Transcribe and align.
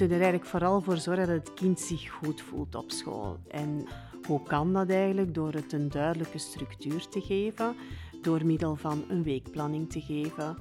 moeten 0.00 0.16
er 0.16 0.22
eigenlijk 0.22 0.50
vooral 0.50 0.80
voor 0.80 0.96
zorgen 0.96 1.26
dat 1.26 1.36
het 1.36 1.54
kind 1.54 1.80
zich 1.80 2.10
goed 2.10 2.40
voelt 2.40 2.74
op 2.74 2.90
school. 2.90 3.38
En 3.48 3.86
hoe 4.26 4.42
kan 4.42 4.72
dat 4.72 4.90
eigenlijk? 4.90 5.34
Door 5.34 5.52
het 5.52 5.72
een 5.72 5.88
duidelijke 5.88 6.38
structuur 6.38 7.08
te 7.08 7.20
geven, 7.20 7.76
door 8.22 8.46
middel 8.46 8.76
van 8.76 9.04
een 9.08 9.22
weekplanning 9.22 9.90
te 9.90 10.00
geven, 10.00 10.56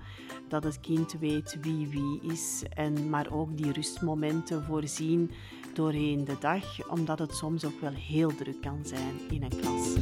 dat 0.48 0.64
het 0.64 0.80
kind 0.80 1.16
weet 1.20 1.58
wie 1.62 1.88
wie 1.88 2.32
is 2.32 2.64
en 2.74 3.10
maar 3.10 3.28
ook 3.32 3.58
die 3.58 3.72
rustmomenten 3.72 4.64
voorzien 4.64 5.32
doorheen 5.74 6.26
de 6.26 6.36
dag, 6.40 6.90
omdat 6.90 7.20
het 7.20 7.36
soms 7.36 7.66
ook 7.66 7.82
wel 7.82 7.94
heel 7.94 8.36
druk 8.36 8.62
kan 8.62 8.80
zijn 8.84 9.14
in 9.30 9.44
een 9.44 9.60
klas. 9.60 9.96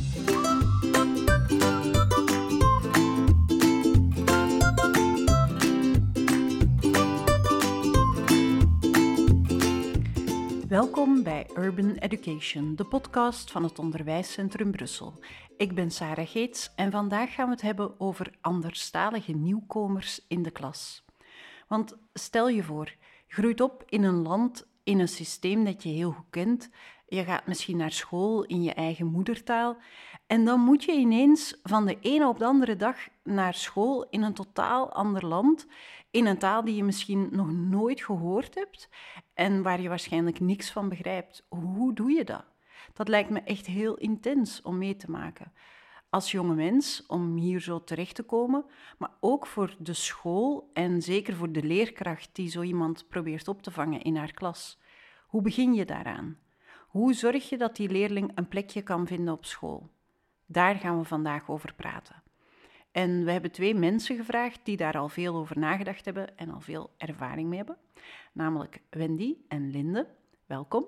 Welkom 10.72 11.24
bij 11.24 11.50
Urban 11.58 11.92
Education, 11.92 12.76
de 12.76 12.84
podcast 12.84 13.52
van 13.52 13.64
het 13.64 13.80
Onderwijscentrum 13.80 14.72
Brussel. 14.72 15.14
Ik 15.58 15.76
ben 15.76 15.92
Sarah 15.92 16.28
Geets 16.28 16.72
en 16.76 16.92
vandaag 16.92 17.34
gaan 17.34 17.46
we 17.46 17.52
het 17.52 17.62
hebben 17.62 18.00
over 18.00 18.38
anderstalige 18.42 19.32
nieuwkomers 19.32 20.26
in 20.28 20.44
de 20.44 20.52
klas. 20.52 21.06
Want 21.68 21.98
stel 22.14 22.50
je 22.50 22.64
voor, 22.64 22.96
groeit 23.28 23.62
op 23.62 23.84
in 23.90 24.04
een 24.04 24.22
land, 24.22 24.68
in 24.84 25.00
een 25.00 25.08
systeem 25.08 25.66
dat 25.66 25.84
je 25.84 25.90
heel 25.90 26.12
goed 26.12 26.30
kent. 26.30 26.70
Je 27.08 27.24
gaat 27.24 27.48
misschien 27.48 27.78
naar 27.78 27.92
school 27.92 28.44
in 28.44 28.64
je 28.64 28.74
eigen 28.74 29.06
moedertaal. 29.06 29.78
En 30.28 30.46
dan 30.46 30.60
moet 30.60 30.84
je 30.84 30.92
ineens 30.92 31.60
van 31.64 31.86
de 31.86 31.98
ene 32.02 32.28
op 32.28 32.40
de 32.40 32.46
andere 32.46 32.76
dag 32.76 32.96
naar 33.24 33.54
school 33.54 34.08
in 34.10 34.22
een 34.22 34.34
totaal 34.34 34.94
ander 34.94 35.26
land 35.26 35.68
in 36.12 36.26
een 36.26 36.38
taal 36.38 36.64
die 36.64 36.76
je 36.76 36.84
misschien 36.84 37.30
nog 37.32 37.52
nooit 37.52 38.04
gehoord 38.04 38.56
hebt 38.56 38.90
en 39.34 39.62
waar 39.62 39.82
je 39.82 39.90
waarschijnlijk 39.90 40.40
niks 40.40 40.72
van 40.72 40.90
begrijpt. 40.90 41.46
Hoe 41.50 41.94
doe 41.94 42.12
je 42.12 42.24
dat? 42.24 42.46
Dat 42.94 43.08
lijkt 43.08 43.30
me 43.30 43.40
echt 43.40 43.66
heel 43.66 43.96
intens 43.96 44.62
om 44.62 44.78
mee 44.78 44.96
te 44.96 45.12
maken. 45.12 45.54
Als 46.10 46.32
jonge 46.32 46.56
mens, 46.56 47.06
om 47.08 47.36
hier 47.36 47.60
zo 47.60 47.84
terecht 47.84 48.16
te 48.16 48.24
komen, 48.24 48.66
maar 48.98 49.12
ook 49.20 49.46
voor 49.46 49.76
de 49.80 49.94
school 49.94 50.70
en 50.74 51.02
zeker 51.02 51.36
voor 51.36 51.52
de 51.52 51.64
leerkracht 51.64 52.30
die 52.36 52.50
zo 52.50 52.62
iemand 52.62 53.08
probeert 53.08 53.48
op 53.48 53.62
te 53.62 53.72
vangen 53.72 54.02
in 54.02 54.16
haar 54.16 54.34
klas. 54.34 54.80
Hoe 55.28 55.42
begin 55.42 55.74
je 55.74 55.86
daaraan? 55.86 56.38
Hoe 56.88 57.14
zorg 57.14 57.50
je 57.50 57.58
dat 57.58 57.76
die 57.76 57.90
leerling 57.90 58.32
een 58.36 58.48
plekje 58.48 58.82
kan 58.82 59.08
vinden 59.08 59.34
op 59.34 59.46
school? 59.46 59.90
Daar 60.46 60.76
gaan 60.76 60.98
we 60.98 61.06
vandaag 61.06 61.50
over 61.50 61.74
praten. 61.74 62.24
En 62.92 63.24
we 63.26 63.32
hebben 63.32 63.52
twee 63.52 63.76
mensen 63.76 64.16
gevraagd 64.16 64.60
die 64.64 64.78
daar 64.78 64.98
al 64.98 65.10
veel 65.10 65.36
over 65.36 65.60
nagedacht 65.60 66.06
hebben 66.06 66.38
en 66.38 66.50
al 66.50 66.62
veel 66.62 66.90
ervaring 66.98 67.48
mee 67.48 67.58
hebben, 67.58 67.78
namelijk 68.34 68.82
Wendy 68.90 69.36
en 69.48 69.72
Linde. 69.72 70.08
Welkom. 70.46 70.86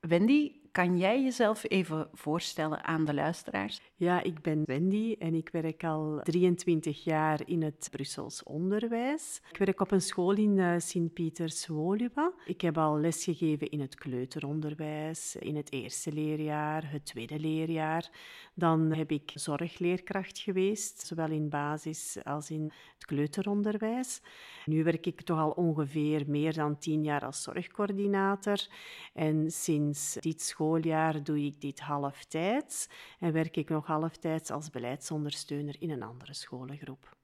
Wendy, 0.00 0.52
kan 0.72 0.98
jij 0.98 1.22
jezelf 1.22 1.64
even 1.68 2.08
voorstellen 2.12 2.84
aan 2.84 3.04
de 3.04 3.14
luisteraars? 3.14 3.80
Ja, 3.94 4.22
ik 4.22 4.42
ben 4.42 4.62
Wendy 4.64 5.16
en 5.18 5.34
ik 5.34 5.48
werk 5.48 5.84
al 5.84 6.20
23 6.22 7.04
jaar 7.04 7.40
in 7.44 7.62
het 7.62 7.88
Brussels 7.90 8.42
onderwijs. 8.42 9.40
Ik 9.50 9.56
werk 9.56 9.80
op 9.80 9.90
een 9.90 10.00
school 10.00 10.32
in 10.32 10.56
uh, 10.56 10.74
Sint-Pieters-Woluwe. 10.78 12.32
Ik 12.46 12.60
heb 12.60 12.78
al 12.78 12.98
lesgegeven 12.98 13.70
in 13.70 13.80
het 13.80 13.94
kleuteronderwijs, 13.94 15.36
in 15.36 15.56
het 15.56 15.72
eerste 15.72 16.12
leerjaar, 16.12 16.90
het 16.90 17.04
tweede 17.04 17.38
leerjaar. 17.38 18.10
Dan 18.58 18.92
heb 18.92 19.10
ik 19.10 19.30
zorgleerkracht 19.34 20.38
geweest, 20.38 21.06
zowel 21.06 21.30
in 21.30 21.48
basis 21.48 22.18
als 22.24 22.50
in 22.50 22.72
het 22.94 23.04
kleuteronderwijs. 23.04 24.20
Nu 24.64 24.84
werk 24.84 25.06
ik 25.06 25.20
toch 25.20 25.38
al 25.38 25.50
ongeveer 25.50 26.24
meer 26.26 26.54
dan 26.54 26.78
tien 26.78 27.04
jaar 27.04 27.24
als 27.24 27.42
zorgcoördinator. 27.42 28.66
En 29.14 29.50
sinds 29.50 30.14
dit 30.20 30.42
schooljaar 30.42 31.22
doe 31.22 31.44
ik 31.44 31.60
dit 31.60 31.80
halftijds 31.80 32.88
en 33.18 33.32
werk 33.32 33.56
ik 33.56 33.68
nog 33.68 33.86
halftijds 33.86 34.50
als 34.50 34.70
beleidsondersteuner 34.70 35.76
in 35.78 35.90
een 35.90 36.02
andere 36.02 36.34
scholengroep. 36.34 37.16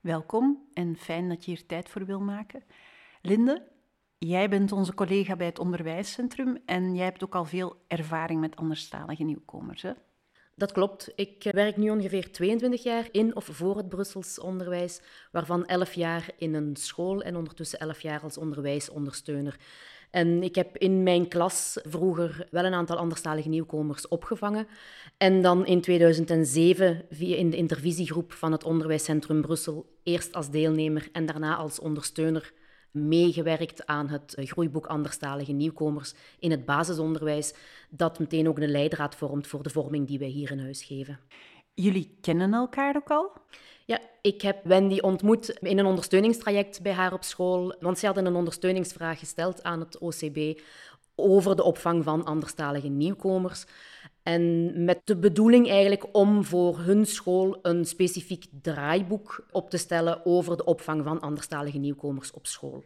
Welkom 0.00 0.68
en 0.72 0.96
fijn 0.96 1.28
dat 1.28 1.44
je 1.44 1.50
hier 1.50 1.66
tijd 1.66 1.88
voor 1.88 2.04
wil 2.04 2.20
maken. 2.20 2.62
Linde, 3.22 3.68
jij 4.18 4.48
bent 4.48 4.72
onze 4.72 4.94
collega 4.94 5.36
bij 5.36 5.46
het 5.46 5.58
onderwijscentrum 5.58 6.58
en 6.64 6.94
jij 6.94 7.04
hebt 7.04 7.24
ook 7.24 7.34
al 7.34 7.44
veel 7.44 7.76
ervaring 7.86 8.40
met 8.40 8.56
anderstalige 8.56 9.24
nieuwkomers. 9.24 9.82
Hè? 9.82 9.92
Dat 10.54 10.72
klopt. 10.72 11.12
Ik 11.14 11.48
werk 11.50 11.76
nu 11.76 11.90
ongeveer 11.90 12.32
22 12.32 12.82
jaar 12.82 13.08
in 13.10 13.36
of 13.36 13.44
voor 13.44 13.76
het 13.76 13.88
Brussels 13.88 14.40
onderwijs, 14.40 15.00
waarvan 15.32 15.66
11 15.66 15.92
jaar 15.92 16.30
in 16.38 16.54
een 16.54 16.76
school 16.76 17.22
en 17.22 17.36
ondertussen 17.36 17.78
11 17.78 18.00
jaar 18.00 18.20
als 18.20 18.38
onderwijsondersteuner. 18.38 19.56
En 20.10 20.42
ik 20.42 20.54
heb 20.54 20.76
in 20.76 21.02
mijn 21.02 21.28
klas 21.28 21.78
vroeger 21.82 22.46
wel 22.50 22.64
een 22.64 22.74
aantal 22.74 22.96
anderstalige 22.96 23.48
nieuwkomers 23.48 24.08
opgevangen. 24.08 24.66
En 25.16 25.42
dan 25.42 25.66
in 25.66 25.80
2007 25.80 27.04
via 27.10 27.36
in 27.36 27.50
de 27.50 27.56
intervisiegroep 27.56 28.32
van 28.32 28.52
het 28.52 28.64
Onderwijscentrum 28.64 29.40
Brussel, 29.40 29.86
eerst 30.02 30.34
als 30.34 30.50
deelnemer 30.50 31.08
en 31.12 31.26
daarna 31.26 31.56
als 31.56 31.78
ondersteuner, 31.78 32.52
meegewerkt 32.90 33.86
aan 33.86 34.08
het 34.08 34.34
groeiboek 34.36 34.86
Anderstalige 34.86 35.52
Nieuwkomers 35.52 36.14
in 36.38 36.50
het 36.50 36.64
basisonderwijs, 36.64 37.54
dat 37.90 38.18
meteen 38.18 38.48
ook 38.48 38.58
een 38.58 38.70
leidraad 38.70 39.14
vormt 39.14 39.46
voor 39.46 39.62
de 39.62 39.70
vorming 39.70 40.06
die 40.06 40.18
wij 40.18 40.28
hier 40.28 40.50
in 40.50 40.60
huis 40.60 40.84
geven. 40.84 41.18
Jullie 41.74 42.16
kennen 42.20 42.54
elkaar 42.54 42.96
ook 42.96 43.10
al? 43.10 43.32
Ja, 43.84 44.00
ik 44.22 44.42
heb 44.42 44.64
Wendy 44.64 44.98
ontmoet 44.98 45.48
in 45.48 45.78
een 45.78 45.86
ondersteuningstraject 45.86 46.82
bij 46.82 46.92
haar 46.92 47.12
op 47.12 47.22
school, 47.22 47.76
want 47.80 47.98
ze 47.98 48.06
hadden 48.06 48.26
een 48.26 48.34
ondersteuningsvraag 48.34 49.18
gesteld 49.18 49.62
aan 49.62 49.80
het 49.80 49.98
OCB 49.98 50.60
over 51.14 51.56
de 51.56 51.62
opvang 51.62 52.04
van 52.04 52.24
anderstalige 52.24 52.88
nieuwkomers. 52.88 53.64
En 54.28 54.72
met 54.84 55.00
de 55.04 55.16
bedoeling 55.16 55.68
eigenlijk 55.68 56.06
om 56.12 56.44
voor 56.44 56.78
hun 56.78 57.06
school 57.06 57.58
een 57.62 57.84
specifiek 57.84 58.46
draaiboek 58.62 59.46
op 59.50 59.70
te 59.70 59.76
stellen 59.76 60.26
over 60.26 60.56
de 60.56 60.64
opvang 60.64 61.04
van 61.04 61.20
anderstalige 61.20 61.78
nieuwkomers 61.78 62.30
op 62.30 62.46
school. 62.46 62.84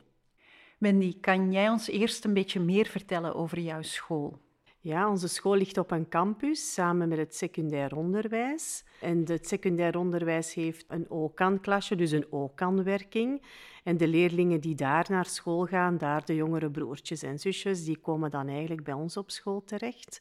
Wendy, 0.79 1.21
kan 1.21 1.53
jij 1.53 1.69
ons 1.69 1.89
eerst 1.89 2.25
een 2.25 2.35
beetje 2.35 2.61
meer 2.61 2.87
vertellen 2.87 3.35
over 3.35 3.59
jouw 3.59 3.83
school? 3.83 4.39
Ja, 4.81 5.11
onze 5.11 5.29
school 5.29 5.55
ligt 5.55 5.79
op 5.79 5.91
een 5.91 6.09
campus 6.09 6.73
samen 6.73 7.09
met 7.09 7.19
het 7.19 7.35
secundair 7.35 7.97
onderwijs. 7.97 8.85
En 9.01 9.25
het 9.27 9.49
secundair 9.49 9.99
onderwijs 9.99 10.55
heeft 10.55 10.85
een 10.89 11.11
OCAN-klasje, 11.11 11.97
dus 11.97 12.11
een 12.11 12.33
OCAN-werking. 12.33 13.43
En 13.85 13.97
de 13.97 14.09
leerlingen 14.09 14.61
die 14.61 14.75
daar 14.75 15.07
naar 15.09 15.27
school 15.27 15.67
gaan, 15.67 15.99
daar 15.99 16.25
de 16.25 16.35
jongere 16.35 16.71
broertjes 16.71 17.23
en 17.23 17.39
zusjes, 17.39 17.85
die 17.85 17.99
komen 17.99 18.31
dan 18.31 18.49
eigenlijk 18.49 18.85
bij 18.85 18.95
ons 18.95 19.17
op 19.17 19.31
school 19.31 19.63
terecht. 19.65 20.21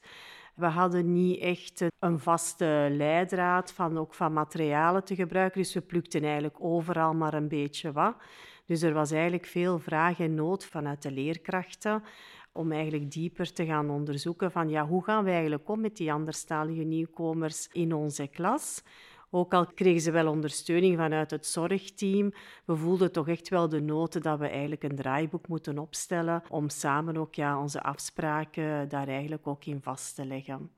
We 0.55 0.65
hadden 0.65 1.13
niet 1.13 1.39
echt 1.39 1.83
een 1.99 2.19
vaste 2.19 2.87
leidraad 2.91 3.71
van, 3.71 3.97
ook 3.97 4.13
van 4.13 4.33
materialen 4.33 5.03
te 5.03 5.15
gebruiken, 5.15 5.61
dus 5.61 5.73
we 5.73 5.81
plukten 5.81 6.23
eigenlijk 6.23 6.55
overal 6.59 7.13
maar 7.13 7.33
een 7.33 7.47
beetje 7.47 7.91
wat. 7.91 8.15
Dus 8.65 8.81
er 8.81 8.93
was 8.93 9.11
eigenlijk 9.11 9.45
veel 9.45 9.79
vraag 9.79 10.19
en 10.19 10.33
nood 10.33 10.65
vanuit 10.65 11.01
de 11.01 11.11
leerkrachten 11.11 12.03
om 12.51 12.71
eigenlijk 12.71 13.11
dieper 13.11 13.53
te 13.53 13.65
gaan 13.65 13.89
onderzoeken 13.89 14.51
van 14.51 14.69
ja, 14.69 14.87
hoe 14.87 15.03
gaan 15.03 15.23
we 15.23 15.29
eigenlijk 15.29 15.69
om 15.69 15.81
met 15.81 15.97
die 15.97 16.11
anderstalige 16.11 16.83
nieuwkomers 16.83 17.67
in 17.71 17.93
onze 17.93 18.27
klas. 18.27 18.83
Ook 19.33 19.53
al 19.53 19.65
kregen 19.65 20.01
ze 20.01 20.11
wel 20.11 20.27
ondersteuning 20.27 20.97
vanuit 20.97 21.31
het 21.31 21.45
zorgteam, 21.45 22.33
we 22.65 22.75
voelden 22.75 23.11
toch 23.11 23.27
echt 23.27 23.49
wel 23.49 23.69
de 23.69 23.81
noten 23.81 24.21
dat 24.21 24.39
we 24.39 24.47
eigenlijk 24.47 24.83
een 24.83 24.95
draaiboek 24.95 25.47
moeten 25.47 25.77
opstellen 25.77 26.43
om 26.49 26.69
samen 26.69 27.17
ook 27.17 27.35
ja, 27.35 27.61
onze 27.61 27.83
afspraken 27.83 28.89
daar 28.89 29.07
eigenlijk 29.07 29.47
ook 29.47 29.65
in 29.65 29.81
vast 29.81 30.15
te 30.15 30.25
leggen. 30.25 30.69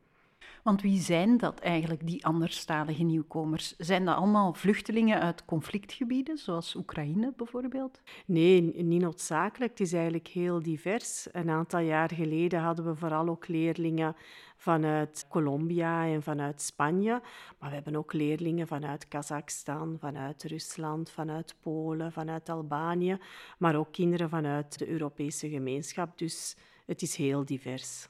Want 0.64 0.82
wie 0.82 1.00
zijn 1.00 1.38
dat 1.38 1.60
eigenlijk, 1.60 2.08
die 2.08 2.26
anderstalige 2.26 3.04
nieuwkomers? 3.04 3.76
Zijn 3.78 4.06
dat 4.06 4.16
allemaal 4.16 4.54
vluchtelingen 4.54 5.20
uit 5.20 5.46
conflictgebieden, 5.46 6.38
zoals 6.38 6.76
Oekraïne 6.76 7.34
bijvoorbeeld? 7.38 8.02
Nee, 8.26 8.84
niet 8.84 9.02
noodzakelijk. 9.02 9.72
Het 9.72 9.80
is 9.80 9.94
eigenlijk 9.94 10.28
heel 10.28 10.62
divers. 10.62 11.28
Een 11.32 11.50
aantal 11.50 11.80
jaar 11.80 12.12
geleden 12.14 12.60
hadden 12.60 12.86
we 12.86 12.96
vooral 12.96 13.30
ook 13.30 13.48
leerlingen 13.48 14.16
vanuit 14.64 15.26
Colombia 15.30 16.06
en 16.06 16.22
vanuit 16.22 16.62
Spanje. 16.62 17.22
Maar 17.60 17.70
we 17.70 17.76
hebben 17.76 17.96
ook 17.96 18.14
leerlingen 18.14 18.68
vanuit 18.68 19.08
Kazachstan, 19.08 19.98
vanuit 20.00 20.44
Rusland, 20.44 21.10
vanuit 21.10 21.56
Polen, 21.62 22.12
vanuit 22.12 22.50
Albanië. 22.50 23.18
Maar 23.58 23.76
ook 23.76 23.92
kinderen 23.92 24.30
vanuit 24.30 24.80
de 24.80 24.90
Europese 24.90 25.50
gemeenschap. 25.50 26.18
Dus 26.18 26.56
het 26.86 27.02
is 27.02 27.16
heel 27.16 27.46
divers. 27.46 28.08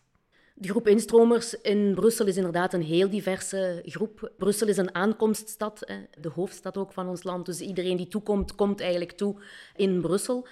De 0.56 0.68
groep 0.68 0.88
instromers 0.88 1.54
in 1.54 1.94
Brussel 1.96 2.28
is 2.28 2.38
inderdaad 2.38 2.74
een 2.74 2.84
heel 2.84 3.10
diverse 3.10 3.82
groep. 3.86 4.32
Brussel 4.38 4.68
is 4.68 4.78
een 4.78 4.96
aankomststad, 4.96 5.80
de 6.20 6.30
hoofdstad 6.30 6.78
ook 6.78 6.92
van 6.92 7.08
ons 7.08 7.24
land. 7.24 7.46
Dus 7.46 7.62
iedereen 7.62 7.98
die 7.98 8.08
toekomt, 8.08 8.56
komt 8.56 8.80
eigenlijk 8.80 9.12
toe 9.12 9.36
in 9.76 10.02
Brussel. 10.02 10.48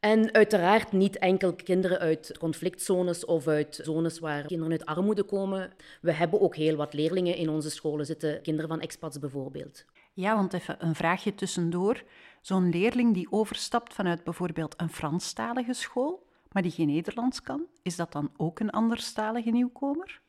En 0.00 0.34
uiteraard 0.34 0.92
niet 0.92 1.18
enkel 1.18 1.54
kinderen 1.54 1.98
uit 1.98 2.38
conflictzones 2.38 3.24
of 3.24 3.46
uit 3.46 3.80
zones 3.82 4.18
waar 4.18 4.46
kinderen 4.46 4.72
uit 4.72 4.86
armoede 4.86 5.22
komen. 5.22 5.72
We 6.00 6.12
hebben 6.12 6.40
ook 6.40 6.56
heel 6.56 6.76
wat 6.76 6.94
leerlingen 6.94 7.36
in 7.36 7.48
onze 7.48 7.70
scholen 7.70 8.06
zitten, 8.06 8.42
kinderen 8.42 8.68
van 8.68 8.80
expats 8.80 9.18
bijvoorbeeld. 9.18 9.84
Ja, 10.12 10.34
want 10.34 10.52
even 10.52 10.76
een 10.78 10.94
vraagje 10.94 11.34
tussendoor. 11.34 12.02
Zo'n 12.40 12.70
leerling 12.70 13.14
die 13.14 13.26
overstapt 13.30 13.94
vanuit 13.94 14.24
bijvoorbeeld 14.24 14.74
een 14.76 14.90
Franstalige 14.90 15.72
school, 15.72 16.26
maar 16.52 16.62
die 16.62 16.72
geen 16.72 16.86
Nederlands 16.86 17.42
kan, 17.42 17.66
is 17.82 17.96
dat 17.96 18.12
dan 18.12 18.30
ook 18.36 18.60
een 18.60 18.70
anderstalige 18.70 19.50
nieuwkomer? 19.50 20.20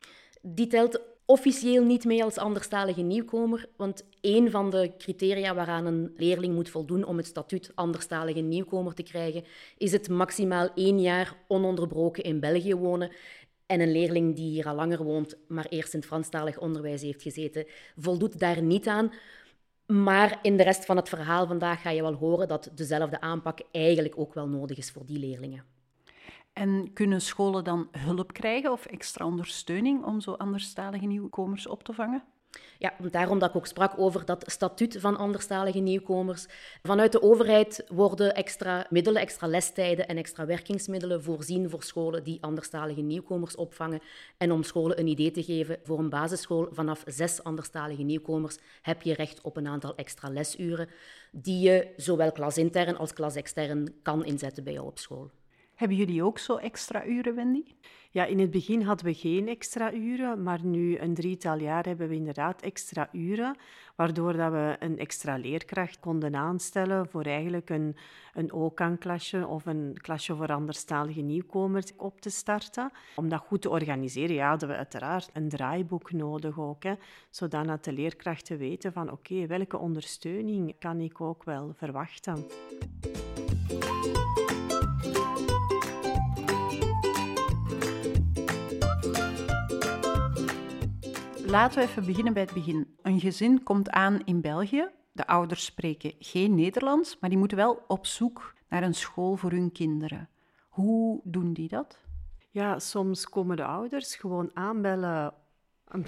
Die 0.42 0.68
telt 0.68 1.02
officieel 1.29 1.83
niet 1.83 2.06
mee 2.06 2.24
als 2.24 2.38
anderstalige 2.38 3.01
nieuwkomer, 3.01 3.69
want 3.75 4.06
een 4.21 4.51
van 4.51 4.69
de 4.69 4.91
criteria 4.97 5.56
waaraan 5.56 5.85
een 5.85 6.13
leerling 6.15 6.53
moet 6.53 6.69
voldoen 6.69 7.03
om 7.03 7.18
het 7.18 7.25
statuut 7.25 7.71
anderstalige 7.75 8.39
nieuwkomer 8.39 8.94
te 8.94 9.03
krijgen, 9.03 9.44
is 9.77 9.91
het 9.91 10.09
maximaal 10.09 10.69
één 10.75 11.00
jaar 11.01 11.35
ononderbroken 11.47 12.24
in 12.24 12.39
België 12.39 12.75
wonen. 12.75 13.12
En 13.65 13.79
een 13.79 13.91
leerling 13.91 14.35
die 14.35 14.50
hier 14.50 14.68
al 14.68 14.75
langer 14.75 15.03
woont, 15.03 15.38
maar 15.47 15.65
eerst 15.69 15.94
in 15.94 16.00
het 16.00 16.07
Franstalig 16.07 16.59
onderwijs 16.59 17.01
heeft 17.01 17.21
gezeten, 17.21 17.65
voldoet 17.95 18.39
daar 18.39 18.62
niet 18.62 18.88
aan. 18.88 19.13
Maar 19.85 20.39
in 20.41 20.57
de 20.57 20.63
rest 20.63 20.85
van 20.85 20.95
het 20.95 21.09
verhaal 21.09 21.47
vandaag 21.47 21.81
ga 21.81 21.89
je 21.89 22.01
wel 22.01 22.13
horen 22.13 22.47
dat 22.47 22.71
dezelfde 22.75 23.21
aanpak 23.21 23.59
eigenlijk 23.71 24.18
ook 24.18 24.33
wel 24.33 24.47
nodig 24.47 24.77
is 24.77 24.91
voor 24.91 25.06
die 25.06 25.19
leerlingen. 25.19 25.76
En 26.57 26.94
kunnen 26.94 27.21
scholen 27.21 27.63
dan 27.63 27.88
hulp 27.92 28.33
krijgen 28.33 28.71
of 28.71 28.86
extra 28.86 29.25
ondersteuning 29.25 30.04
om 30.04 30.21
zo 30.21 30.31
anderstalige 30.31 31.06
nieuwkomers 31.06 31.68
op 31.68 31.83
te 31.83 31.94
vangen? 31.94 32.24
Ja, 32.80 32.94
daarom 33.12 33.39
dat 33.39 33.50
ik 33.50 33.56
ook 33.56 33.68
sprak 33.68 33.94
over 33.98 34.25
dat 34.25 34.44
statuut 34.48 34.98
van 35.00 35.18
anderstalige 35.18 35.80
nieuwkomers. 35.80 36.45
Vanuit 36.83 37.12
de 37.12 37.21
overheid 37.21 37.86
worden 37.88 38.36
extra 38.36 38.86
middelen, 38.89 39.21
extra 39.21 39.48
lestijden 39.48 40.07
en 40.07 40.18
extra 40.18 40.45
werkingsmiddelen 40.45 41.24
voorzien 41.24 41.69
voor 41.69 41.83
scholen 41.83 42.24
die 42.24 42.44
anderstalige 42.44 43.01
nieuwkomers 43.01 43.56
opvangen. 43.56 44.01
En 44.38 44.51
om 44.51 44.63
scholen 44.63 45.00
een 45.00 45.07
idee 45.07 45.31
te 45.31 45.44
geven, 45.44 45.80
voor 45.83 46.00
een 46.00 46.10
basisschool 46.10 46.68
vanaf 46.71 47.03
zes 47.06 47.44
anderstalige 47.44 48.03
nieuwkomers 48.03 48.57
heb 48.81 49.01
je 49.01 49.13
recht 49.13 49.42
op 49.42 49.57
een 49.57 49.68
aantal 49.68 49.95
extra 49.95 50.30
lesuren 50.30 50.89
die 51.31 51.60
je 51.60 51.94
zowel 51.98 52.31
klasintern 52.31 52.98
als 52.98 53.13
klasextern 53.13 53.94
kan 54.01 54.25
inzetten 54.25 54.63
bij 54.63 54.74
jou 54.74 54.86
op 54.86 55.00
school. 55.00 55.31
Hebben 55.77 55.97
jullie 55.97 56.24
ook 56.24 56.39
zo 56.39 56.56
extra 56.56 57.06
uren, 57.06 57.35
Wendy? 57.35 57.63
Ja, 58.12 58.25
in 58.25 58.39
het 58.39 58.51
begin 58.51 58.81
hadden 58.81 59.06
we 59.06 59.13
geen 59.13 59.47
extra 59.47 59.94
uren, 59.94 60.44
maar 60.44 60.65
nu 60.65 60.97
een 60.97 61.13
drietal 61.13 61.57
jaar 61.57 61.85
hebben 61.85 62.07
we 62.07 62.15
inderdaad 62.15 62.62
extra 62.62 63.09
uren, 63.12 63.56
waardoor 63.95 64.33
dat 64.33 64.51
we 64.51 64.75
een 64.79 64.97
extra 64.97 65.38
leerkracht 65.38 66.00
konden 66.00 66.35
aanstellen 66.35 67.07
voor 67.07 67.24
eigenlijk 67.24 67.69
een, 67.69 67.95
een 68.33 68.51
OKAN-klasje 68.51 69.47
of 69.47 69.65
een 69.65 69.97
klasje 70.01 70.35
voor 70.35 70.51
anderstalige 70.53 71.21
nieuwkomers 71.21 71.95
op 71.97 72.21
te 72.21 72.29
starten. 72.29 72.91
Om 73.15 73.29
dat 73.29 73.39
goed 73.39 73.62
te 73.62 73.69
organiseren 73.69 74.35
ja, 74.35 74.50
hadden 74.50 74.69
we 74.69 74.75
uiteraard 74.75 75.29
een 75.33 75.50
draaiboek 75.50 76.12
nodig 76.12 76.59
ook, 76.59 76.83
hè, 76.83 76.94
zodat 77.29 77.83
de 77.83 77.94
leerkrachten 77.94 78.57
weten 78.57 78.94
van 78.94 79.12
oké, 79.12 79.47
welke 79.47 79.77
ondersteuning 79.77 80.75
kan 80.79 81.00
ik 81.00 81.21
ook 81.21 81.44
wel 81.44 81.74
verwachten. 81.75 82.45
Laten 91.48 91.80
we 91.80 91.88
even 91.88 92.06
beginnen 92.06 92.34
bij 92.34 92.42
het 92.42 92.54
begin. 92.54 92.96
Een 93.02 93.20
gezin 93.20 93.64
komt 93.64 93.90
aan 93.90 94.20
in 94.26 94.42
België. 94.42 94.90
De 95.12 95.28
ouders 95.28 95.66
spreken 95.66 96.14
geen 96.20 96.56
Nederlands, 96.56 97.20
maar 97.20 97.30
die 97.30 97.40
moeten 97.40 97.58
wel 97.58 97.84
op 97.88 98.06
zoek 98.06 98.54
naar 98.70 98.84
een 98.84 98.94
school 98.94 99.36
voor 99.36 99.52
hun 99.52 99.72
kinderen. 99.72 100.30
Hoe 100.70 101.22
doen 101.24 101.54
die 101.54 101.68
dat? 101.68 102.00
Ja, 102.52 102.80
soms 102.80 103.30
komen 103.30 103.58
de 103.58 103.64
ouders 103.64 104.16
gewoon 104.16 104.50
aanbellen 104.54 105.34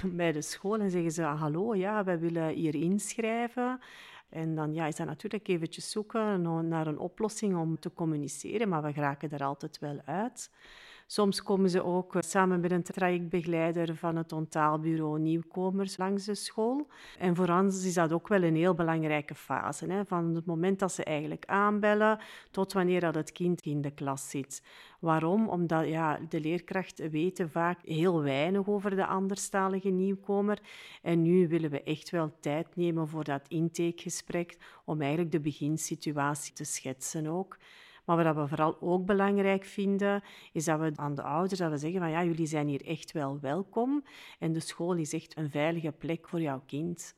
bij 0.04 0.32
de 0.32 0.42
school 0.42 0.80
en 0.80 0.92
zeggen 0.92 1.12
ze: 1.12 1.22
Hallo, 1.22 1.76
ja, 1.76 2.04
wij 2.04 2.20
willen 2.20 2.50
hier 2.50 2.76
inschrijven. 2.76 3.80
En 4.30 4.56
dan 4.56 4.74
ja, 4.74 4.86
is 4.86 4.96
dat 4.96 5.08
natuurlijk 5.08 5.48
eventjes 5.48 5.92
zoeken 5.92 6.42
naar 6.68 6.88
een 6.88 7.00
oplossing 7.00 7.58
om 7.58 7.80
te 7.80 7.94
communiceren, 7.94 8.70
maar 8.70 8.82
we 8.82 8.94
geraken 8.94 9.32
er 9.32 9.44
altijd 9.44 9.80
wel 9.80 10.02
uit. 10.06 10.52
Soms 11.12 11.44
komen 11.44 11.70
ze 11.70 11.84
ook 11.84 12.16
eh, 12.16 12.22
samen 12.22 12.60
met 12.60 12.72
een 12.72 12.84
trajectbegeleider 12.84 13.96
van 13.96 14.16
het 14.16 14.32
ontaalbureau 14.32 15.20
nieuwkomers 15.20 15.98
langs 15.98 16.26
de 16.26 16.36
school. 16.36 16.88
En 17.18 17.36
voor 17.36 17.50
ons 17.50 17.86
is 17.86 17.94
dat 17.94 18.14
ook 18.14 18.28
wel 18.28 18.44
een 18.44 18.56
heel 18.56 18.74
belangrijke 18.74 19.36
fase. 19.36 19.86
Hè? 19.86 20.06
Van 20.06 20.36
het 20.36 20.46
moment 20.46 20.80
dat 20.80 20.92
ze 20.92 21.04
eigenlijk 21.04 21.46
aanbellen 21.46 22.20
tot 22.52 22.74
wanneer 22.74 23.00
dat 23.00 23.16
het 23.16 23.32
kind 23.32 23.62
in 23.62 23.82
de 23.82 23.92
klas 23.92 24.30
zit. 24.30 24.64
Waarom? 25.00 25.48
Omdat 25.48 25.88
ja, 25.88 26.20
de 26.30 26.40
leerkrachten 26.40 27.10
weten 27.10 27.50
vaak 27.50 27.80
heel 27.84 28.22
weinig 28.22 28.68
over 28.68 28.96
de 28.96 29.06
anderstalige 29.06 29.90
nieuwkomer. 29.90 30.60
En 31.02 31.22
nu 31.22 31.48
willen 31.48 31.70
we 31.70 31.84
echt 31.84 32.10
wel 32.10 32.32
tijd 32.40 32.76
nemen 32.76 33.08
voor 33.08 33.24
dat 33.24 33.48
intakegesprek 33.48 34.58
om 34.86 35.02
eigenlijk 35.02 35.32
de 35.32 35.40
beginsituatie 35.40 36.54
te 36.54 36.64
schetsen 36.64 37.28
ook. 37.28 37.58
Maar 38.10 38.24
wat 38.24 38.36
we 38.36 38.48
vooral 38.48 38.78
ook 38.82 39.06
belangrijk 39.06 39.66
vinden, 39.66 40.24
is 40.54 40.66
dat 40.66 40.80
we 40.80 40.92
aan 40.96 41.16
de 41.16 41.22
ouders 41.22 41.60
dat 41.60 41.72
we 41.72 41.78
zeggen 41.78 42.00
van 42.00 42.10
ja, 42.10 42.24
jullie 42.24 42.46
zijn 42.46 42.68
hier 42.68 42.86
echt 42.86 43.12
wel 43.12 43.40
welkom 43.40 44.04
en 44.40 44.54
de 44.54 44.60
school 44.60 44.94
is 44.94 45.14
echt 45.14 45.38
een 45.38 45.50
veilige 45.50 45.92
plek 45.92 46.28
voor 46.28 46.42
jouw 46.42 46.62
kind. 46.66 47.16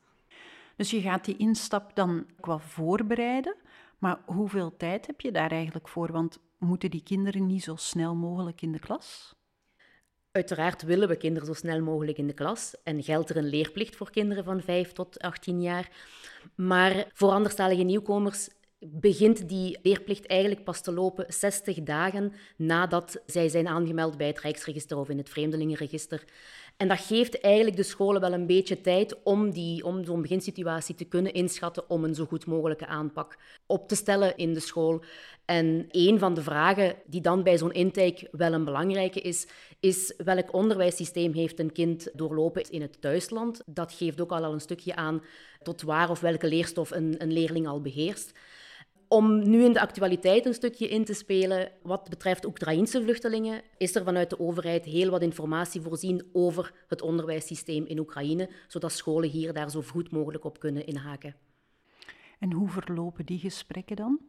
Dus 0.76 0.90
je 0.90 1.00
gaat 1.00 1.24
die 1.24 1.36
instap 1.36 1.94
dan 1.94 2.26
qua 2.40 2.58
voorbereiden, 2.58 3.56
maar 3.98 4.18
hoeveel 4.26 4.76
tijd 4.76 5.06
heb 5.06 5.20
je 5.20 5.30
daar 5.30 5.50
eigenlijk 5.50 5.88
voor? 5.88 6.12
Want 6.12 6.38
moeten 6.58 6.90
die 6.90 7.02
kinderen 7.02 7.46
niet 7.46 7.62
zo 7.62 7.76
snel 7.76 8.14
mogelijk 8.14 8.62
in 8.62 8.72
de 8.72 8.78
klas? 8.78 9.34
Uiteraard 10.30 10.82
willen 10.82 11.08
we 11.08 11.16
kinderen 11.16 11.46
zo 11.46 11.54
snel 11.54 11.82
mogelijk 11.82 12.18
in 12.18 12.26
de 12.26 12.34
klas 12.34 12.76
en 12.82 13.02
geldt 13.02 13.30
er 13.30 13.36
een 13.36 13.48
leerplicht 13.48 13.96
voor 13.96 14.10
kinderen 14.10 14.44
van 14.44 14.60
5 14.60 14.92
tot 14.92 15.18
18 15.18 15.62
jaar. 15.62 15.90
Maar 16.54 17.10
voor 17.12 17.30
anderstalige 17.30 17.82
nieuwkomers 17.82 18.48
begint 18.84 19.48
die 19.48 19.78
leerplicht 19.82 20.26
eigenlijk 20.26 20.64
pas 20.64 20.80
te 20.80 20.92
lopen 20.92 21.24
60 21.28 21.82
dagen 21.82 22.32
nadat 22.56 23.22
zij 23.26 23.48
zijn 23.48 23.68
aangemeld 23.68 24.16
bij 24.16 24.26
het 24.26 24.40
Rijksregister 24.40 24.96
of 24.96 25.08
in 25.08 25.18
het 25.18 25.28
Vreemdelingenregister. 25.28 26.24
En 26.76 26.88
dat 26.88 27.00
geeft 27.00 27.40
eigenlijk 27.40 27.76
de 27.76 27.82
scholen 27.82 28.20
wel 28.20 28.32
een 28.32 28.46
beetje 28.46 28.80
tijd 28.80 29.22
om, 29.22 29.50
die, 29.50 29.84
om 29.84 30.04
zo'n 30.04 30.22
beginsituatie 30.22 30.94
te 30.94 31.04
kunnen 31.04 31.32
inschatten, 31.32 31.90
om 31.90 32.04
een 32.04 32.14
zo 32.14 32.24
goed 32.24 32.46
mogelijke 32.46 32.86
aanpak 32.86 33.38
op 33.66 33.88
te 33.88 33.94
stellen 33.94 34.36
in 34.36 34.54
de 34.54 34.60
school. 34.60 35.02
En 35.44 35.86
een 35.88 36.18
van 36.18 36.34
de 36.34 36.42
vragen 36.42 36.94
die 37.06 37.20
dan 37.20 37.42
bij 37.42 37.58
zo'n 37.58 37.72
intake 37.72 38.28
wel 38.30 38.52
een 38.52 38.64
belangrijke 38.64 39.20
is, 39.20 39.46
is 39.80 40.14
welk 40.16 40.52
onderwijssysteem 40.52 41.32
heeft 41.32 41.58
een 41.58 41.72
kind 41.72 42.08
doorlopen 42.12 42.70
in 42.70 42.82
het 42.82 43.00
thuisland? 43.00 43.62
Dat 43.66 43.92
geeft 43.92 44.20
ook 44.20 44.32
al 44.32 44.52
een 44.52 44.60
stukje 44.60 44.96
aan 44.96 45.22
tot 45.62 45.82
waar 45.82 46.10
of 46.10 46.20
welke 46.20 46.46
leerstof 46.46 46.90
een, 46.90 47.14
een 47.18 47.32
leerling 47.32 47.68
al 47.68 47.80
beheerst. 47.80 48.32
Om 49.12 49.48
nu 49.48 49.64
in 49.64 49.72
de 49.72 49.80
actualiteit 49.80 50.46
een 50.46 50.54
stukje 50.54 50.88
in 50.88 51.04
te 51.04 51.14
spelen, 51.14 51.72
wat 51.82 52.08
betreft 52.08 52.46
Oekraïnse 52.46 53.02
vluchtelingen, 53.02 53.62
is 53.78 53.94
er 53.94 54.04
vanuit 54.04 54.30
de 54.30 54.38
overheid 54.38 54.84
heel 54.84 55.10
wat 55.10 55.22
informatie 55.22 55.80
voorzien 55.80 56.24
over 56.32 56.72
het 56.88 57.02
onderwijssysteem 57.02 57.86
in 57.86 57.98
Oekraïne, 57.98 58.50
zodat 58.68 58.92
scholen 58.92 59.30
hier 59.30 59.52
daar 59.52 59.70
zo 59.70 59.82
goed 59.82 60.10
mogelijk 60.10 60.44
op 60.44 60.58
kunnen 60.58 60.86
inhaken. 60.86 61.34
En 62.38 62.52
hoe 62.52 62.68
verlopen 62.68 63.26
die 63.26 63.38
gesprekken 63.38 63.96
dan? 63.96 64.20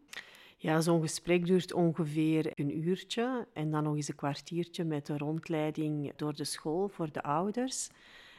Ja, 0.58 0.82
zo'n 0.82 1.02
gesprek 1.02 1.46
duurt 1.46 1.74
ongeveer 1.74 2.52
een 2.56 2.78
uurtje 2.78 3.48
en 3.54 3.72
dan 3.72 3.84
nog 3.84 3.96
eens 3.96 4.08
een 4.08 4.16
kwartiertje 4.16 4.84
met 4.84 5.06
de 5.06 5.18
rondleiding 5.18 6.14
door 6.16 6.34
de 6.34 6.46
school 6.46 6.88
voor 6.88 7.12
de 7.12 7.24
ouders. 7.24 7.90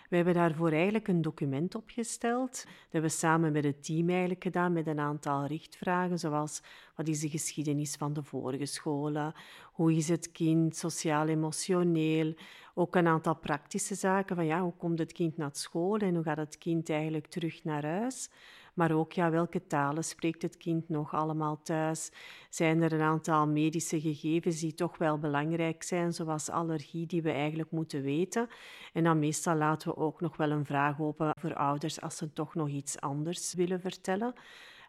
We 0.08 0.16
hebben 0.16 0.34
daarvoor 0.34 0.72
eigenlijk 0.72 1.08
een 1.08 1.22
document 1.22 1.74
opgesteld. 1.74 2.50
Dat 2.52 2.66
hebben 2.90 3.10
we 3.10 3.16
samen 3.16 3.52
met 3.52 3.64
het 3.64 3.84
team 3.84 4.08
eigenlijk 4.08 4.42
gedaan 4.42 4.72
met 4.72 4.86
een 4.86 5.00
aantal 5.00 5.46
richtvragen, 5.46 6.18
zoals 6.18 6.62
wat 6.96 7.08
is 7.08 7.20
de 7.20 7.28
geschiedenis 7.28 7.94
van 7.94 8.12
de 8.12 8.22
vorige 8.22 8.66
scholen, 8.66 9.34
hoe 9.72 9.94
is 9.94 10.08
het 10.08 10.32
kind 10.32 10.76
sociaal-emotioneel, 10.76 12.34
ook 12.74 12.96
een 12.96 13.06
aantal 13.06 13.36
praktische 13.36 13.94
zaken 13.94 14.36
van 14.36 14.46
ja, 14.46 14.60
hoe 14.62 14.76
komt 14.76 14.98
het 14.98 15.12
kind 15.12 15.36
naar 15.36 15.50
school 15.52 15.96
en 15.96 16.14
hoe 16.14 16.24
gaat 16.24 16.36
het 16.36 16.58
kind 16.58 16.90
eigenlijk 16.90 17.26
terug 17.26 17.64
naar 17.64 17.86
huis. 17.86 18.30
Maar 18.74 18.92
ook 18.92 19.12
ja, 19.12 19.30
welke 19.30 19.66
talen 19.66 20.04
spreekt 20.04 20.42
het 20.42 20.56
kind 20.56 20.88
nog 20.88 21.14
allemaal 21.14 21.62
thuis? 21.62 22.12
Zijn 22.48 22.82
er 22.82 22.92
een 22.92 23.00
aantal 23.00 23.46
medische 23.48 24.00
gegevens 24.00 24.60
die 24.60 24.74
toch 24.74 24.98
wel 24.98 25.18
belangrijk 25.18 25.82
zijn, 25.82 26.12
zoals 26.12 26.50
allergie, 26.50 27.06
die 27.06 27.22
we 27.22 27.30
eigenlijk 27.30 27.70
moeten 27.70 28.02
weten? 28.02 28.48
En 28.92 29.04
dan 29.04 29.18
meestal 29.18 29.56
laten 29.56 29.88
we 29.88 29.96
ook 29.96 30.20
nog 30.20 30.36
wel 30.36 30.50
een 30.50 30.64
vraag 30.64 31.00
open 31.00 31.32
voor 31.40 31.54
ouders 31.54 32.00
als 32.00 32.16
ze 32.16 32.32
toch 32.32 32.54
nog 32.54 32.68
iets 32.68 33.00
anders 33.00 33.54
willen 33.54 33.80
vertellen. 33.80 34.34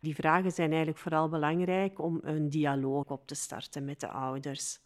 Die 0.01 0.15
vragen 0.15 0.51
zijn 0.51 0.69
eigenlijk 0.69 0.99
vooral 0.99 1.29
belangrijk 1.29 1.99
om 1.99 2.19
een 2.21 2.49
dialoog 2.49 3.05
op 3.05 3.27
te 3.27 3.35
starten 3.35 3.85
met 3.85 3.99
de 3.99 4.07
ouders. 4.07 4.79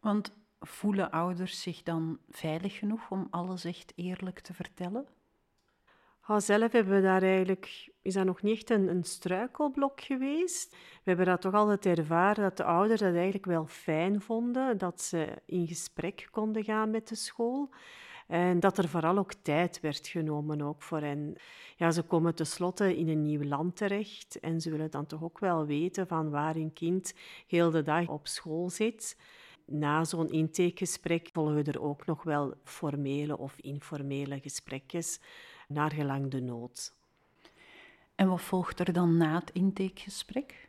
Want 0.00 0.38
voelen 0.60 1.10
ouders 1.10 1.62
zich 1.62 1.82
dan 1.82 2.18
veilig 2.28 2.78
genoeg 2.78 3.10
om 3.10 3.26
alles 3.30 3.64
echt 3.64 3.92
eerlijk 3.96 4.40
te 4.40 4.54
vertellen? 4.54 5.06
Zelf 6.38 6.72
hebben 6.72 6.94
we 6.94 7.02
daar 7.02 7.22
eigenlijk, 7.22 7.92
is 8.02 8.14
dat 8.14 8.24
nog 8.24 8.42
niet 8.42 8.56
echt 8.56 8.70
een, 8.70 8.88
een, 8.88 9.04
struikelblok 9.04 10.00
geweest. 10.00 10.70
We 10.70 10.76
hebben 11.02 11.26
dat 11.26 11.40
toch 11.40 11.54
altijd 11.54 11.86
ervaren 11.86 12.42
dat 12.42 12.56
de 12.56 12.64
ouders 12.64 13.00
dat 13.00 13.14
eigenlijk 13.14 13.46
wel 13.46 13.66
fijn 13.66 14.20
vonden, 14.20 14.78
dat 14.78 15.02
ze 15.02 15.26
in 15.46 15.66
gesprek 15.66 16.28
konden 16.30 16.64
gaan 16.64 16.90
met 16.90 17.08
de 17.08 17.14
school. 17.14 17.70
En 18.30 18.60
dat 18.60 18.78
er 18.78 18.88
vooral 18.88 19.18
ook 19.18 19.32
tijd 19.32 19.80
werd 19.80 20.06
genomen 20.06 20.62
ook 20.62 20.82
voor 20.82 21.00
hen. 21.00 21.36
Ja, 21.76 21.90
ze 21.90 22.02
komen 22.02 22.34
tenslotte 22.34 22.96
in 22.96 23.08
een 23.08 23.22
nieuw 23.22 23.42
land 23.42 23.76
terecht 23.76 24.40
en 24.40 24.60
ze 24.60 24.70
willen 24.70 24.90
dan 24.90 25.06
toch 25.06 25.22
ook 25.22 25.38
wel 25.38 25.66
weten 25.66 26.06
van 26.06 26.30
waar 26.30 26.54
hun 26.54 26.72
kind 26.72 27.14
heel 27.46 27.70
de 27.70 27.82
dag 27.82 28.08
op 28.08 28.26
school 28.26 28.70
zit. 28.70 29.16
Na 29.66 30.04
zo'n 30.04 30.30
intakegesprek 30.30 31.28
volgen 31.32 31.64
er 31.64 31.82
ook 31.82 32.06
nog 32.06 32.22
wel 32.22 32.54
formele 32.64 33.38
of 33.38 33.58
informele 33.58 34.40
gesprekjes, 34.40 35.20
naar 35.70 35.92
gelang 35.92 36.30
de 36.30 36.40
nood. 36.40 36.94
En 38.14 38.28
wat 38.28 38.40
volgt 38.40 38.80
er 38.80 38.92
dan 38.92 39.16
na 39.16 39.34
het 39.34 39.50
intakegesprek? 39.50 40.68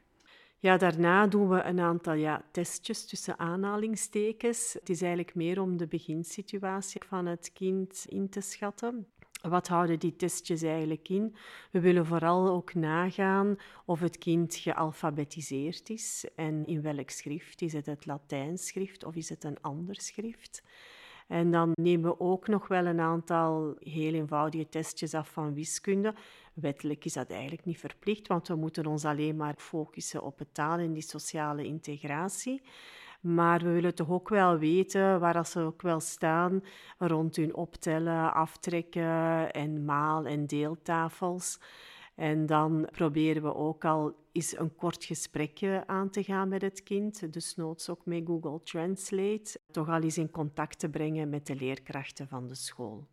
Ja, 0.57 0.77
daarna 0.77 1.27
doen 1.27 1.49
we 1.49 1.61
een 1.61 1.79
aantal 1.79 2.13
ja, 2.13 2.43
testjes 2.51 3.05
tussen 3.05 3.39
aanhalingstekens. 3.39 4.73
Het 4.73 4.89
is 4.89 5.01
eigenlijk 5.01 5.35
meer 5.35 5.61
om 5.61 5.77
de 5.77 5.87
beginsituatie 5.87 7.01
van 7.07 7.25
het 7.25 7.51
kind 7.53 8.05
in 8.07 8.29
te 8.29 8.41
schatten. 8.41 9.07
Wat 9.41 9.67
houden 9.67 9.99
die 9.99 10.15
testjes 10.15 10.61
eigenlijk 10.61 11.09
in? 11.09 11.35
We 11.71 11.79
willen 11.79 12.05
vooral 12.05 12.49
ook 12.49 12.73
nagaan 12.73 13.55
of 13.85 13.99
het 13.99 14.17
kind 14.17 14.55
gealfabetiseerd 14.55 15.89
is 15.89 16.25
en 16.35 16.65
in 16.65 16.81
welk 16.81 17.09
schrift. 17.09 17.61
Is 17.61 17.73
het 17.73 17.85
het 17.85 18.05
Latijns 18.05 18.67
schrift 18.67 19.03
of 19.03 19.15
is 19.15 19.29
het 19.29 19.43
een 19.43 19.61
ander 19.61 20.01
schrift? 20.01 20.63
En 21.31 21.51
dan 21.51 21.71
nemen 21.81 22.09
we 22.09 22.19
ook 22.19 22.47
nog 22.47 22.67
wel 22.67 22.85
een 22.85 22.99
aantal 22.99 23.75
heel 23.79 24.13
eenvoudige 24.13 24.69
testjes 24.69 25.13
af 25.13 25.29
van 25.29 25.53
wiskunde. 25.53 26.13
Wettelijk 26.53 27.05
is 27.05 27.13
dat 27.13 27.29
eigenlijk 27.29 27.65
niet 27.65 27.79
verplicht, 27.79 28.27
want 28.27 28.47
we 28.47 28.55
moeten 28.55 28.85
ons 28.85 29.05
alleen 29.05 29.35
maar 29.35 29.53
focussen 29.57 30.23
op 30.23 30.39
het 30.39 30.53
taal 30.53 30.77
en 30.77 30.93
die 30.93 31.01
sociale 31.01 31.65
integratie. 31.65 32.61
Maar 33.21 33.59
we 33.59 33.69
willen 33.71 33.95
toch 33.95 34.09
ook 34.09 34.29
wel 34.29 34.57
weten 34.57 35.19
waar 35.19 35.45
ze 35.45 35.59
ook 35.59 35.81
wel 35.81 35.99
staan 35.99 36.63
rond 36.97 37.35
hun 37.35 37.55
optellen, 37.55 38.33
aftrekken 38.33 39.51
en 39.51 39.85
maal- 39.85 40.25
en 40.25 40.45
deeltafels. 40.45 41.59
En 42.21 42.45
dan 42.45 42.87
proberen 42.91 43.41
we 43.41 43.55
ook 43.55 43.85
al 43.85 44.15
eens 44.31 44.57
een 44.57 44.75
kort 44.75 45.05
gesprekje 45.05 45.83
aan 45.87 46.09
te 46.09 46.23
gaan 46.23 46.47
met 46.47 46.61
het 46.61 46.83
kind, 46.83 47.33
dus 47.33 47.55
noods 47.55 47.89
ook 47.89 48.05
met 48.05 48.23
Google 48.25 48.61
Translate, 48.63 49.59
toch 49.71 49.89
al 49.89 50.01
eens 50.01 50.17
in 50.17 50.29
contact 50.29 50.79
te 50.79 50.89
brengen 50.89 51.29
met 51.29 51.47
de 51.47 51.55
leerkrachten 51.55 52.27
van 52.27 52.47
de 52.47 52.55
school. 52.55 53.07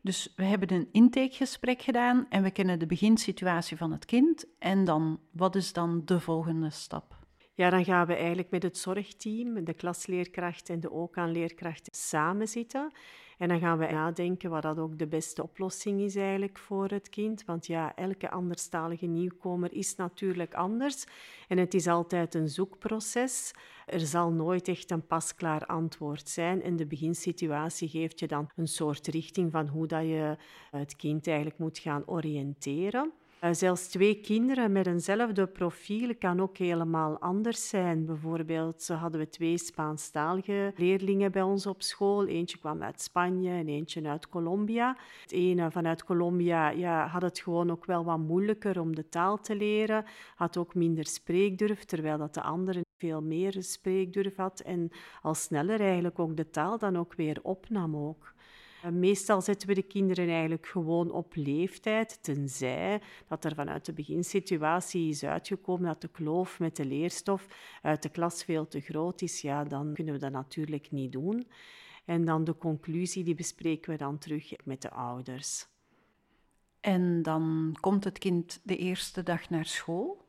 Dus 0.00 0.32
we 0.36 0.44
hebben 0.44 0.72
een 0.72 0.88
intakegesprek 0.92 1.82
gedaan 1.82 2.26
en 2.28 2.42
we 2.42 2.50
kennen 2.50 2.78
de 2.78 2.86
beginsituatie 2.86 3.76
van 3.76 3.92
het 3.92 4.04
kind. 4.04 4.44
En 4.58 4.84
dan, 4.84 5.20
wat 5.30 5.54
is 5.54 5.72
dan 5.72 6.02
de 6.04 6.20
volgende 6.20 6.70
stap? 6.70 7.18
Ja, 7.54 7.70
dan 7.70 7.84
gaan 7.84 8.06
we 8.06 8.14
eigenlijk 8.14 8.50
met 8.50 8.62
het 8.62 8.78
zorgteam, 8.78 9.64
de 9.64 9.74
klasleerkracht 9.74 10.68
en 10.68 10.80
de 10.80 10.90
OKAN-leerkracht 10.90 11.88
samen 11.96 12.48
zitten. 12.48 12.92
En 13.36 13.48
dan 13.48 13.58
gaan 13.58 13.78
we 13.78 13.86
nadenken 13.86 14.50
wat 14.50 14.62
dat 14.62 14.78
ook 14.78 14.98
de 14.98 15.06
beste 15.06 15.42
oplossing 15.42 16.00
is 16.00 16.16
eigenlijk 16.16 16.58
voor 16.58 16.88
het 16.88 17.08
kind. 17.08 17.44
Want 17.44 17.66
ja, 17.66 17.94
elke 17.96 18.30
anderstalige 18.30 19.06
nieuwkomer 19.06 19.72
is 19.72 19.96
natuurlijk 19.96 20.54
anders. 20.54 21.04
En 21.48 21.58
het 21.58 21.74
is 21.74 21.86
altijd 21.86 22.34
een 22.34 22.48
zoekproces. 22.48 23.52
Er 23.86 24.00
zal 24.00 24.30
nooit 24.30 24.68
echt 24.68 24.90
een 24.90 25.06
pasklaar 25.06 25.66
antwoord 25.66 26.28
zijn. 26.28 26.62
En 26.62 26.76
de 26.76 26.86
beginsituatie 26.86 27.88
geeft 27.88 28.20
je 28.20 28.26
dan 28.26 28.50
een 28.56 28.68
soort 28.68 29.06
richting 29.06 29.52
van 29.52 29.68
hoe 29.68 29.86
dat 29.86 30.02
je 30.02 30.36
het 30.70 30.96
kind 30.96 31.26
eigenlijk 31.26 31.58
moet 31.58 31.78
gaan 31.78 32.06
oriënteren. 32.06 33.12
Uh, 33.46 33.52
zelfs 33.52 33.86
twee 33.86 34.20
kinderen 34.20 34.72
met 34.72 34.86
eenzelfde 34.86 35.46
profiel 35.46 36.14
kan 36.18 36.40
ook 36.40 36.56
helemaal 36.56 37.18
anders 37.18 37.68
zijn. 37.68 38.06
Bijvoorbeeld 38.06 38.88
hadden 38.88 39.20
we 39.20 39.28
twee 39.28 39.58
Spaanstalige 39.58 40.72
leerlingen 40.76 41.32
bij 41.32 41.42
ons 41.42 41.66
op 41.66 41.82
school. 41.82 42.26
Eentje 42.26 42.58
kwam 42.58 42.82
uit 42.82 43.00
Spanje 43.00 43.50
en 43.50 43.68
eentje 43.68 44.08
uit 44.08 44.28
Colombia. 44.28 44.96
Het 45.22 45.32
ene 45.32 45.70
vanuit 45.70 46.04
Colombia 46.04 46.68
ja, 46.68 47.06
had 47.06 47.22
het 47.22 47.38
gewoon 47.38 47.70
ook 47.70 47.84
wel 47.84 48.04
wat 48.04 48.18
moeilijker 48.18 48.80
om 48.80 48.94
de 48.94 49.08
taal 49.08 49.40
te 49.40 49.56
leren. 49.56 50.04
Had 50.34 50.56
ook 50.56 50.74
minder 50.74 51.06
spreekdurf, 51.06 51.84
terwijl 51.84 52.18
dat 52.18 52.34
de 52.34 52.42
andere 52.42 52.84
veel 52.98 53.22
meer 53.22 53.56
spreekdurf 53.58 54.36
had. 54.36 54.60
En 54.60 54.90
al 55.22 55.34
sneller 55.34 55.80
eigenlijk 55.80 56.18
ook 56.18 56.36
de 56.36 56.50
taal 56.50 56.78
dan 56.78 56.96
ook 56.96 57.14
weer 57.14 57.38
opnam 57.42 57.96
ook. 57.96 58.34
Eh, 58.86 58.92
meestal 58.92 59.40
zetten 59.40 59.68
we 59.68 59.74
de 59.74 59.82
kinderen 59.82 60.28
eigenlijk 60.28 60.66
gewoon 60.66 61.10
op 61.10 61.34
leeftijd, 61.34 62.22
tenzij 62.22 63.00
dat 63.28 63.44
er 63.44 63.54
vanuit 63.54 63.84
de 63.84 63.92
beginsituatie 63.92 65.08
is 65.08 65.24
uitgekomen 65.24 65.86
dat 65.86 66.00
de 66.00 66.08
kloof 66.08 66.58
met 66.58 66.76
de 66.76 66.84
leerstof 66.84 67.46
uit 67.82 68.02
de 68.02 68.08
klas 68.08 68.44
veel 68.44 68.68
te 68.68 68.80
groot 68.80 69.22
is. 69.22 69.40
Ja, 69.40 69.64
dan 69.64 69.94
kunnen 69.94 70.14
we 70.14 70.20
dat 70.20 70.32
natuurlijk 70.32 70.90
niet 70.90 71.12
doen. 71.12 71.46
En 72.04 72.24
dan 72.24 72.44
de 72.44 72.56
conclusie, 72.56 73.24
die 73.24 73.34
bespreken 73.34 73.90
we 73.90 73.96
dan 73.96 74.18
terug 74.18 74.52
met 74.64 74.82
de 74.82 74.90
ouders. 74.90 75.66
En 76.80 77.22
dan 77.22 77.76
komt 77.80 78.04
het 78.04 78.18
kind 78.18 78.60
de 78.62 78.76
eerste 78.76 79.22
dag 79.22 79.50
naar 79.50 79.66
school. 79.66 80.25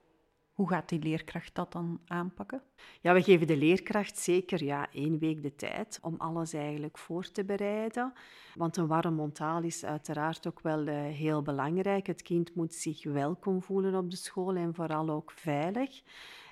Hoe 0.58 0.70
gaat 0.70 0.90
die 0.90 1.00
leerkracht 1.00 1.56
dat 1.56 1.72
dan 1.72 2.00
aanpakken? 2.08 2.62
Ja, 3.02 3.14
we 3.14 3.22
geven 3.22 3.48
de 3.48 3.58
leerkracht 3.58 4.18
zeker 4.18 4.64
ja, 4.64 4.88
één 4.92 5.20
week 5.20 5.42
de 5.42 5.56
tijd 5.56 6.00
om 6.02 6.16
alles 6.18 6.54
eigenlijk 6.54 6.98
voor 6.98 7.32
te 7.32 7.46
bereiden. 7.46 8.14
Want 8.56 8.78
een 8.78 8.88
warm 8.88 9.14
montaal 9.14 9.64
is 9.64 9.86
uiteraard 9.86 10.48
ook 10.48 10.60
wel 10.60 10.88
uh, 10.88 10.94
heel 10.94 11.42
belangrijk. 11.42 12.08
Het 12.08 12.22
kind 12.22 12.56
moet 12.56 12.74
zich 12.74 13.04
welkom 13.04 13.64
voelen 13.64 13.96
op 13.96 14.10
de 14.10 14.16
school 14.16 14.56
en 14.56 14.74
vooral 14.74 15.10
ook 15.10 15.32
veilig. 15.32 16.02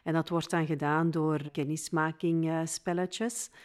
En 0.04 0.14
dat 0.14 0.30
wordt 0.30 0.50
dan 0.50 0.66
gedaan 0.66 1.12
door 1.12 1.52
kennismakingspelletjes. 1.52 3.50
Uh, 3.52 3.58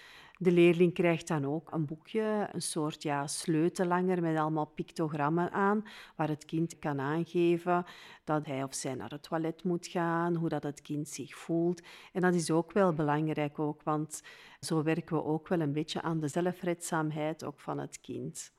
de 0.42 0.52
leerling 0.52 0.94
krijgt 0.94 1.28
dan 1.28 1.44
ook 1.44 1.72
een 1.72 1.84
boekje, 1.84 2.48
een 2.52 2.62
soort 2.62 3.02
ja, 3.02 3.26
sleutellanger 3.26 4.22
met 4.22 4.36
allemaal 4.36 4.66
pictogrammen 4.66 5.52
aan, 5.52 5.84
waar 6.16 6.28
het 6.28 6.44
kind 6.44 6.78
kan 6.78 7.00
aangeven 7.00 7.84
dat 8.24 8.46
hij 8.46 8.62
of 8.62 8.74
zij 8.74 8.94
naar 8.94 9.10
het 9.10 9.22
toilet 9.22 9.64
moet 9.64 9.86
gaan, 9.86 10.34
hoe 10.34 10.48
dat 10.48 10.62
het 10.62 10.82
kind 10.82 11.08
zich 11.08 11.36
voelt. 11.36 11.82
En 12.12 12.20
dat 12.20 12.34
is 12.34 12.50
ook 12.50 12.72
wel 12.72 12.92
belangrijk, 12.92 13.58
ook, 13.58 13.82
want 13.82 14.22
zo 14.60 14.82
werken 14.82 15.16
we 15.16 15.24
ook 15.24 15.48
wel 15.48 15.60
een 15.60 15.72
beetje 15.72 16.02
aan 16.02 16.20
de 16.20 16.28
zelfredzaamheid 16.28 17.44
ook 17.44 17.60
van 17.60 17.78
het 17.78 18.00
kind. 18.00 18.52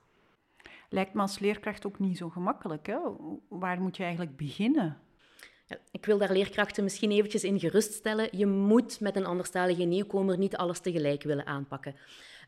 Lijkt 0.88 1.14
me 1.14 1.20
als 1.20 1.38
leerkracht 1.38 1.86
ook 1.86 1.98
niet 1.98 2.16
zo 2.16 2.28
gemakkelijk. 2.28 2.86
Hè? 2.86 2.98
Waar 3.48 3.80
moet 3.80 3.96
je 3.96 4.02
eigenlijk 4.02 4.36
beginnen? 4.36 5.00
Ik 5.90 6.06
wil 6.06 6.18
daar 6.18 6.32
leerkrachten 6.32 6.84
misschien 6.84 7.10
eventjes 7.10 7.44
in 7.44 7.60
geruststellen. 7.60 8.28
Je 8.30 8.46
moet 8.46 9.00
met 9.00 9.16
een 9.16 9.26
anderstalige 9.26 9.82
nieuwkomer 9.82 10.38
niet 10.38 10.56
alles 10.56 10.80
tegelijk 10.80 11.22
willen 11.22 11.46
aanpakken. 11.46 11.94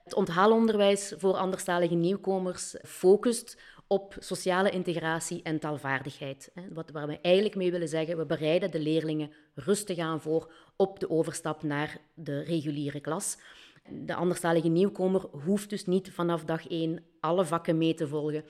Het 0.04 0.14
onthaalonderwijs 0.14 1.14
voor 1.16 1.34
anderstalige 1.34 1.94
nieuwkomers 1.94 2.76
focust 2.82 3.58
op 3.86 4.16
sociale 4.18 4.70
integratie 4.70 5.42
en 5.42 5.58
taalvaardigheid. 5.58 6.52
Wat 6.72 6.90
waar 6.90 7.06
we 7.06 7.18
eigenlijk 7.20 7.54
mee 7.54 7.70
willen 7.70 7.88
zeggen, 7.88 8.16
we 8.16 8.26
bereiden 8.26 8.70
de 8.70 8.80
leerlingen 8.80 9.32
rustig 9.54 9.98
aan 9.98 10.20
voor 10.20 10.52
op 10.76 11.00
de 11.00 11.10
overstap 11.10 11.62
naar 11.62 11.98
de 12.14 12.40
reguliere 12.40 13.00
klas. 13.00 13.38
De 13.90 14.14
anderstalige 14.14 14.68
nieuwkomer 14.68 15.26
hoeft 15.44 15.70
dus 15.70 15.86
niet 15.86 16.10
vanaf 16.10 16.44
dag 16.44 16.68
één 16.68 17.04
alle 17.20 17.44
vakken 17.44 17.78
mee 17.78 17.94
te 17.94 18.08
volgen. 18.08 18.44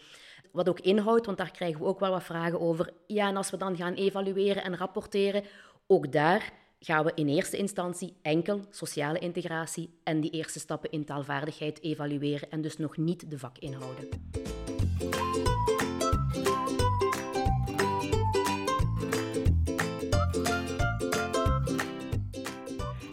Wat 0.54 0.68
ook 0.68 0.80
inhoudt, 0.80 1.26
want 1.26 1.38
daar 1.38 1.50
krijgen 1.50 1.80
we 1.80 1.86
ook 1.86 2.00
wel 2.00 2.10
wat 2.10 2.22
vragen 2.22 2.60
over. 2.60 2.92
Ja, 3.06 3.28
en 3.28 3.36
als 3.36 3.50
we 3.50 3.56
dan 3.56 3.76
gaan 3.76 3.94
evalueren 3.94 4.64
en 4.64 4.76
rapporteren, 4.76 5.44
ook 5.86 6.12
daar 6.12 6.52
gaan 6.78 7.04
we 7.04 7.12
in 7.14 7.28
eerste 7.28 7.56
instantie 7.56 8.16
enkel 8.22 8.60
sociale 8.70 9.18
integratie 9.18 9.98
en 10.04 10.20
die 10.20 10.30
eerste 10.30 10.58
stappen 10.58 10.90
in 10.90 11.04
taalvaardigheid 11.04 11.82
evalueren 11.82 12.50
en 12.50 12.60
dus 12.60 12.76
nog 12.76 12.96
niet 12.96 13.30
de 13.30 13.38
vakinhouden. 13.38 14.08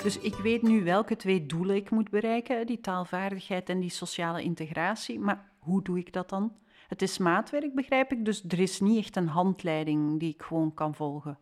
Dus 0.03 0.19
ik 0.19 0.35
weet 0.35 0.61
nu 0.61 0.83
welke 0.83 1.15
twee 1.15 1.45
doelen 1.45 1.75
ik 1.75 1.89
moet 1.89 2.09
bereiken, 2.09 2.67
die 2.67 2.79
taalvaardigheid 2.79 3.69
en 3.69 3.79
die 3.79 3.89
sociale 3.89 4.43
integratie, 4.43 5.19
maar 5.19 5.51
hoe 5.59 5.83
doe 5.83 5.97
ik 5.97 6.13
dat 6.13 6.29
dan? 6.29 6.59
Het 6.91 7.01
is 7.01 7.17
maatwerk, 7.17 7.75
begrijp 7.75 8.11
ik, 8.11 8.25
dus 8.25 8.43
er 8.47 8.59
is 8.59 8.79
niet 8.79 8.97
echt 8.97 9.15
een 9.15 9.27
handleiding 9.27 10.19
die 10.19 10.33
ik 10.33 10.41
gewoon 10.41 10.73
kan 10.73 10.95
volgen. 10.95 11.39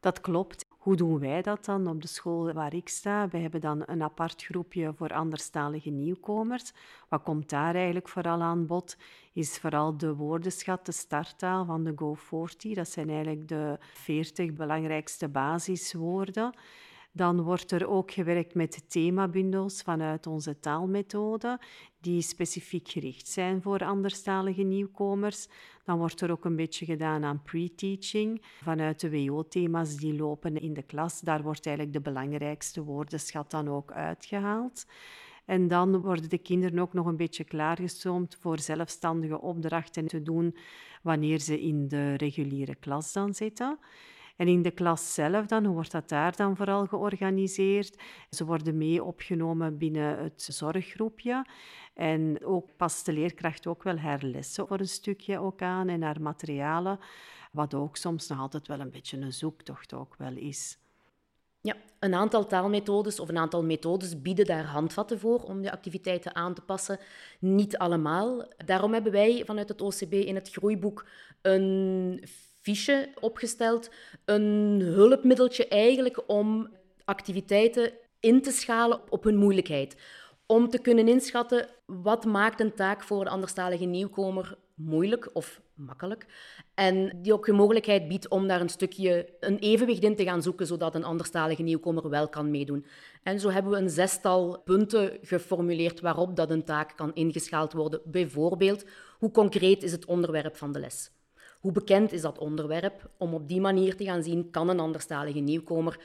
Dat 0.00 0.20
klopt. 0.20 0.66
Hoe 0.68 0.96
doen 0.96 1.18
wij 1.18 1.42
dat 1.42 1.64
dan 1.64 1.86
op 1.86 2.02
de 2.02 2.08
school 2.08 2.52
waar 2.52 2.74
ik 2.74 2.88
sta? 2.88 3.28
We 3.28 3.38
hebben 3.38 3.60
dan 3.60 3.82
een 3.86 4.02
apart 4.02 4.44
groepje 4.44 4.92
voor 4.94 5.08
anderstalige 5.08 5.90
nieuwkomers. 5.90 6.72
Wat 7.08 7.22
komt 7.22 7.50
daar 7.50 7.74
eigenlijk 7.74 8.08
vooral 8.08 8.42
aan 8.42 8.66
bod? 8.66 8.96
Is 9.32 9.58
vooral 9.58 9.96
de 9.96 10.14
woordenschat, 10.14 10.86
de 10.86 10.92
starttaal 10.92 11.64
van 11.64 11.84
de 11.84 11.92
Go40. 11.92 12.70
Dat 12.74 12.88
zijn 12.88 13.08
eigenlijk 13.08 13.48
de 13.48 13.78
40 13.92 14.52
belangrijkste 14.52 15.28
basiswoorden. 15.28 16.54
Dan 17.12 17.42
wordt 17.42 17.70
er 17.70 17.88
ook 17.88 18.10
gewerkt 18.10 18.54
met 18.54 18.90
themabundels 18.90 19.82
vanuit 19.82 20.26
onze 20.26 20.58
taalmethode, 20.58 21.60
die 22.02 22.22
specifiek 22.22 22.88
gericht 22.88 23.28
zijn 23.28 23.62
voor 23.62 23.84
anderstalige 23.84 24.62
nieuwkomers. 24.62 25.48
Dan 25.84 25.98
wordt 25.98 26.20
er 26.20 26.30
ook 26.30 26.44
een 26.44 26.56
beetje 26.56 26.84
gedaan 26.84 27.24
aan 27.24 27.42
pre-teaching 27.42 28.42
vanuit 28.62 29.00
de 29.00 29.10
WO-thema's 29.10 29.96
die 29.96 30.16
lopen 30.16 30.60
in 30.60 30.74
de 30.74 30.82
klas. 30.82 31.20
Daar 31.20 31.42
wordt 31.42 31.66
eigenlijk 31.66 31.96
de 31.96 32.10
belangrijkste 32.10 32.82
woordenschat 32.82 33.50
dan 33.50 33.68
ook 33.68 33.92
uitgehaald. 33.92 34.86
En 35.44 35.68
dan 35.68 36.00
worden 36.00 36.28
de 36.28 36.38
kinderen 36.38 36.78
ook 36.78 36.92
nog 36.92 37.06
een 37.06 37.16
beetje 37.16 37.44
klaargestoomd 37.44 38.36
voor 38.40 38.58
zelfstandige 38.58 39.40
opdrachten 39.40 40.06
te 40.06 40.22
doen 40.22 40.56
wanneer 41.02 41.38
ze 41.38 41.60
in 41.60 41.88
de 41.88 42.14
reguliere 42.14 42.74
klas 42.74 43.12
dan 43.12 43.34
zitten. 43.34 43.78
En 44.36 44.48
in 44.48 44.62
de 44.62 44.70
klas 44.70 45.14
zelf 45.14 45.46
dan, 45.46 45.64
hoe 45.64 45.74
wordt 45.74 45.90
dat 45.90 46.08
daar 46.08 46.36
dan 46.36 46.56
vooral 46.56 46.86
georganiseerd? 46.86 48.02
Ze 48.30 48.44
worden 48.44 48.78
mee 48.78 49.04
opgenomen 49.04 49.78
binnen 49.78 50.18
het 50.18 50.42
zorggroepje. 50.42 51.46
En 51.94 52.44
ook 52.44 52.76
past 52.76 53.06
de 53.06 53.12
leerkracht 53.12 53.66
ook 53.66 53.82
wel 53.82 53.96
haar 53.96 54.22
lessen 54.22 54.66
voor 54.66 54.80
een 54.80 54.88
stukje 54.88 55.38
ook 55.38 55.62
aan 55.62 55.88
en 55.88 56.02
haar 56.02 56.20
materialen, 56.20 56.98
wat 57.52 57.74
ook 57.74 57.96
soms 57.96 58.28
nog 58.28 58.38
altijd 58.38 58.68
wel 58.68 58.80
een 58.80 58.90
beetje 58.90 59.18
een 59.18 59.32
zoektocht 59.32 59.94
ook 59.94 60.16
wel 60.16 60.36
is. 60.36 60.78
Ja, 61.60 61.76
een 61.98 62.14
aantal 62.14 62.46
taalmethodes 62.46 63.20
of 63.20 63.28
een 63.28 63.38
aantal 63.38 63.64
methodes 63.64 64.22
bieden 64.22 64.46
daar 64.46 64.64
handvatten 64.64 65.18
voor 65.18 65.42
om 65.42 65.62
de 65.62 65.72
activiteiten 65.72 66.34
aan 66.34 66.54
te 66.54 66.60
passen. 66.60 66.98
Niet 67.40 67.78
allemaal. 67.78 68.48
Daarom 68.64 68.92
hebben 68.92 69.12
wij 69.12 69.42
vanuit 69.46 69.68
het 69.68 69.80
OCB 69.80 70.12
in 70.12 70.34
het 70.34 70.50
groeiboek 70.50 71.06
een 71.42 72.24
fiche 72.62 73.12
opgesteld, 73.20 73.90
een 74.24 74.80
hulpmiddeltje 74.80 75.68
eigenlijk 75.68 76.22
om 76.26 76.68
activiteiten 77.04 77.92
in 78.20 78.42
te 78.42 78.50
schalen 78.50 79.00
op 79.08 79.24
hun 79.24 79.36
moeilijkheid. 79.36 79.96
Om 80.46 80.68
te 80.68 80.78
kunnen 80.78 81.08
inschatten 81.08 81.68
wat 81.86 82.24
maakt 82.24 82.60
een 82.60 82.74
taak 82.74 83.02
voor 83.02 83.20
een 83.20 83.28
anderstalige 83.28 83.84
nieuwkomer 83.84 84.58
moeilijk 84.74 85.30
of 85.32 85.60
makkelijk. 85.74 86.26
En 86.74 87.18
die 87.22 87.32
ook 87.32 87.46
de 87.46 87.52
mogelijkheid 87.52 88.08
biedt 88.08 88.28
om 88.28 88.46
daar 88.46 88.60
een 88.60 88.68
stukje 88.68 89.36
een 89.40 89.58
evenwicht 89.58 90.02
in 90.02 90.16
te 90.16 90.24
gaan 90.24 90.42
zoeken, 90.42 90.66
zodat 90.66 90.94
een 90.94 91.04
anderstalige 91.04 91.62
nieuwkomer 91.62 92.08
wel 92.08 92.28
kan 92.28 92.50
meedoen. 92.50 92.86
En 93.22 93.40
zo 93.40 93.50
hebben 93.50 93.72
we 93.72 93.78
een 93.78 93.90
zestal 93.90 94.60
punten 94.64 95.18
geformuleerd 95.22 96.00
waarop 96.00 96.36
dat 96.36 96.50
een 96.50 96.64
taak 96.64 96.96
kan 96.96 97.14
ingeschaald 97.14 97.72
worden. 97.72 98.00
Bijvoorbeeld, 98.04 98.84
hoe 99.18 99.30
concreet 99.30 99.82
is 99.82 99.92
het 99.92 100.04
onderwerp 100.04 100.56
van 100.56 100.72
de 100.72 100.80
les? 100.80 101.10
Hoe 101.62 101.72
bekend 101.72 102.12
is 102.12 102.20
dat 102.20 102.38
onderwerp? 102.38 103.10
Om 103.16 103.34
op 103.34 103.48
die 103.48 103.60
manier 103.60 103.96
te 103.96 104.04
gaan 104.04 104.22
zien, 104.22 104.50
kan 104.50 104.68
een 104.68 104.80
anderstalige 104.80 105.38
nieuwkomer 105.38 106.00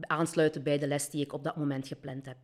aansluiten 0.00 0.62
bij 0.62 0.78
de 0.78 0.86
les 0.86 1.10
die 1.10 1.24
ik 1.24 1.32
op 1.32 1.44
dat 1.44 1.56
moment 1.56 1.86
gepland 1.88 2.26
heb. 2.26 2.38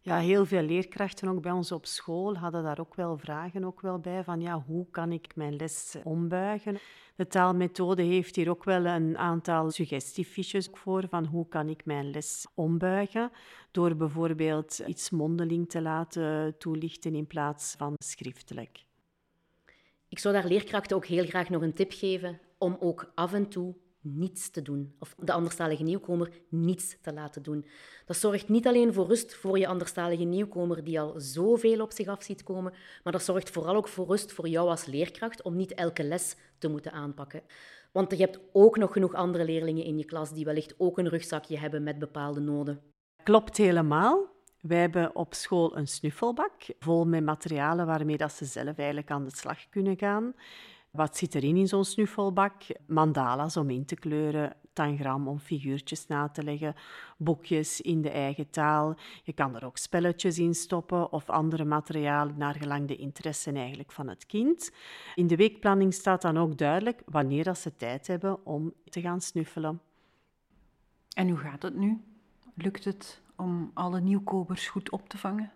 Ja, 0.00 0.18
heel 0.18 0.46
veel 0.46 0.62
leerkrachten 0.62 1.28
ook 1.28 1.42
bij 1.42 1.52
ons 1.52 1.72
op 1.72 1.86
school 1.86 2.36
hadden 2.36 2.62
daar 2.62 2.80
ook 2.80 2.94
wel 2.94 3.16
vragen 3.16 3.64
ook 3.64 3.80
wel 3.80 3.98
bij 3.98 4.24
van 4.24 4.40
ja, 4.40 4.64
hoe 4.66 4.86
kan 4.90 5.12
ik 5.12 5.36
mijn 5.36 5.56
les 5.56 5.96
ombuigen? 6.04 6.78
De 7.16 7.26
taalmethode 7.26 8.02
heeft 8.02 8.36
hier 8.36 8.50
ook 8.50 8.64
wel 8.64 8.84
een 8.84 9.18
aantal 9.18 9.70
suggestiefiches 9.70 10.68
voor 10.72 11.04
van 11.08 11.24
hoe 11.24 11.48
kan 11.48 11.68
ik 11.68 11.84
mijn 11.84 12.10
les 12.10 12.46
ombuigen 12.54 13.30
door 13.70 13.96
bijvoorbeeld 13.96 14.78
iets 14.86 15.10
mondeling 15.10 15.68
te 15.68 15.82
laten 15.82 16.58
toelichten 16.58 17.14
in 17.14 17.26
plaats 17.26 17.74
van 17.78 17.94
schriftelijk. 17.98 18.86
Ik 20.08 20.18
zou 20.18 20.34
daar 20.34 20.46
leerkrachten 20.46 20.96
ook 20.96 21.06
heel 21.06 21.26
graag 21.26 21.48
nog 21.48 21.62
een 21.62 21.74
tip 21.74 21.92
geven 21.92 22.40
om 22.58 22.76
ook 22.80 23.12
af 23.14 23.32
en 23.32 23.48
toe 23.48 23.74
niets 24.00 24.50
te 24.50 24.62
doen. 24.62 24.94
Of 24.98 25.14
de 25.18 25.32
anderstalige 25.32 25.82
nieuwkomer 25.82 26.30
niets 26.48 26.96
te 27.00 27.12
laten 27.12 27.42
doen. 27.42 27.66
Dat 28.06 28.16
zorgt 28.16 28.48
niet 28.48 28.66
alleen 28.66 28.92
voor 28.92 29.06
rust 29.06 29.34
voor 29.34 29.58
je 29.58 29.66
anderstalige 29.66 30.24
nieuwkomer 30.24 30.84
die 30.84 31.00
al 31.00 31.14
zoveel 31.16 31.80
op 31.80 31.92
zich 31.92 32.06
af 32.06 32.22
ziet 32.22 32.42
komen, 32.42 32.72
maar 33.04 33.12
dat 33.12 33.22
zorgt 33.22 33.50
vooral 33.50 33.76
ook 33.76 33.88
voor 33.88 34.06
rust 34.06 34.32
voor 34.32 34.48
jou 34.48 34.68
als 34.68 34.86
leerkracht 34.86 35.42
om 35.42 35.56
niet 35.56 35.74
elke 35.74 36.04
les 36.04 36.36
te 36.58 36.68
moeten 36.68 36.92
aanpakken. 36.92 37.42
Want 37.92 38.10
je 38.10 38.16
hebt 38.16 38.40
ook 38.52 38.76
nog 38.76 38.92
genoeg 38.92 39.14
andere 39.14 39.44
leerlingen 39.44 39.84
in 39.84 39.98
je 39.98 40.04
klas 40.04 40.32
die 40.32 40.44
wellicht 40.44 40.74
ook 40.78 40.98
een 40.98 41.08
rugzakje 41.08 41.58
hebben 41.58 41.82
met 41.82 41.98
bepaalde 41.98 42.40
noden. 42.40 42.80
Klopt 43.22 43.56
helemaal. 43.56 44.36
Wij 44.60 44.80
hebben 44.80 45.14
op 45.16 45.34
school 45.34 45.76
een 45.76 45.88
snuffelbak 45.88 46.52
vol 46.78 47.06
met 47.06 47.24
materialen 47.24 47.86
waarmee 47.86 48.16
dat 48.16 48.32
ze 48.32 48.44
zelf 48.44 48.76
eigenlijk 48.76 49.10
aan 49.10 49.24
de 49.24 49.36
slag 49.36 49.68
kunnen 49.68 49.98
gaan. 49.98 50.34
Wat 50.90 51.16
zit 51.16 51.34
erin 51.34 51.56
in 51.56 51.68
zo'n 51.68 51.84
snuffelbak? 51.84 52.62
Mandala's 52.86 53.56
om 53.56 53.70
in 53.70 53.84
te 53.84 53.94
kleuren, 53.94 54.56
tangram 54.72 55.28
om 55.28 55.38
figuurtjes 55.38 56.06
na 56.06 56.28
te 56.28 56.42
leggen, 56.42 56.74
boekjes 57.16 57.80
in 57.80 58.02
de 58.02 58.10
eigen 58.10 58.50
taal. 58.50 58.96
Je 59.22 59.32
kan 59.32 59.56
er 59.56 59.64
ook 59.64 59.76
spelletjes 59.76 60.38
in 60.38 60.54
stoppen 60.54 61.12
of 61.12 61.30
andere 61.30 61.64
materialen 61.64 62.38
naar 62.38 62.54
gelang 62.54 62.88
de 62.88 62.96
interesse 62.96 63.52
eigenlijk 63.52 63.92
van 63.92 64.08
het 64.08 64.26
kind. 64.26 64.72
In 65.14 65.26
de 65.26 65.36
weekplanning 65.36 65.94
staat 65.94 66.22
dan 66.22 66.38
ook 66.38 66.58
duidelijk 66.58 67.02
wanneer 67.06 67.44
dat 67.44 67.58
ze 67.58 67.76
tijd 67.76 68.06
hebben 68.06 68.46
om 68.46 68.72
te 68.84 69.00
gaan 69.00 69.20
snuffelen. 69.20 69.80
En 71.14 71.28
hoe 71.28 71.38
gaat 71.38 71.62
het 71.62 71.74
nu? 71.74 72.00
Lukt 72.54 72.84
het 72.84 73.20
om 73.38 73.70
alle 73.74 74.00
nieuwkomers 74.00 74.68
goed 74.68 74.90
op 74.90 75.08
te 75.08 75.18
vangen? 75.18 75.52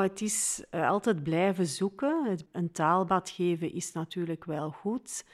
het 0.00 0.20
is 0.20 0.64
eh, 0.70 0.88
altijd 0.88 1.22
blijven 1.22 1.66
zoeken. 1.66 2.38
Een 2.52 2.72
taalbad 2.72 3.30
geven 3.30 3.72
is 3.72 3.92
natuurlijk 3.92 4.44
wel 4.44 4.70
goed. 4.70 5.24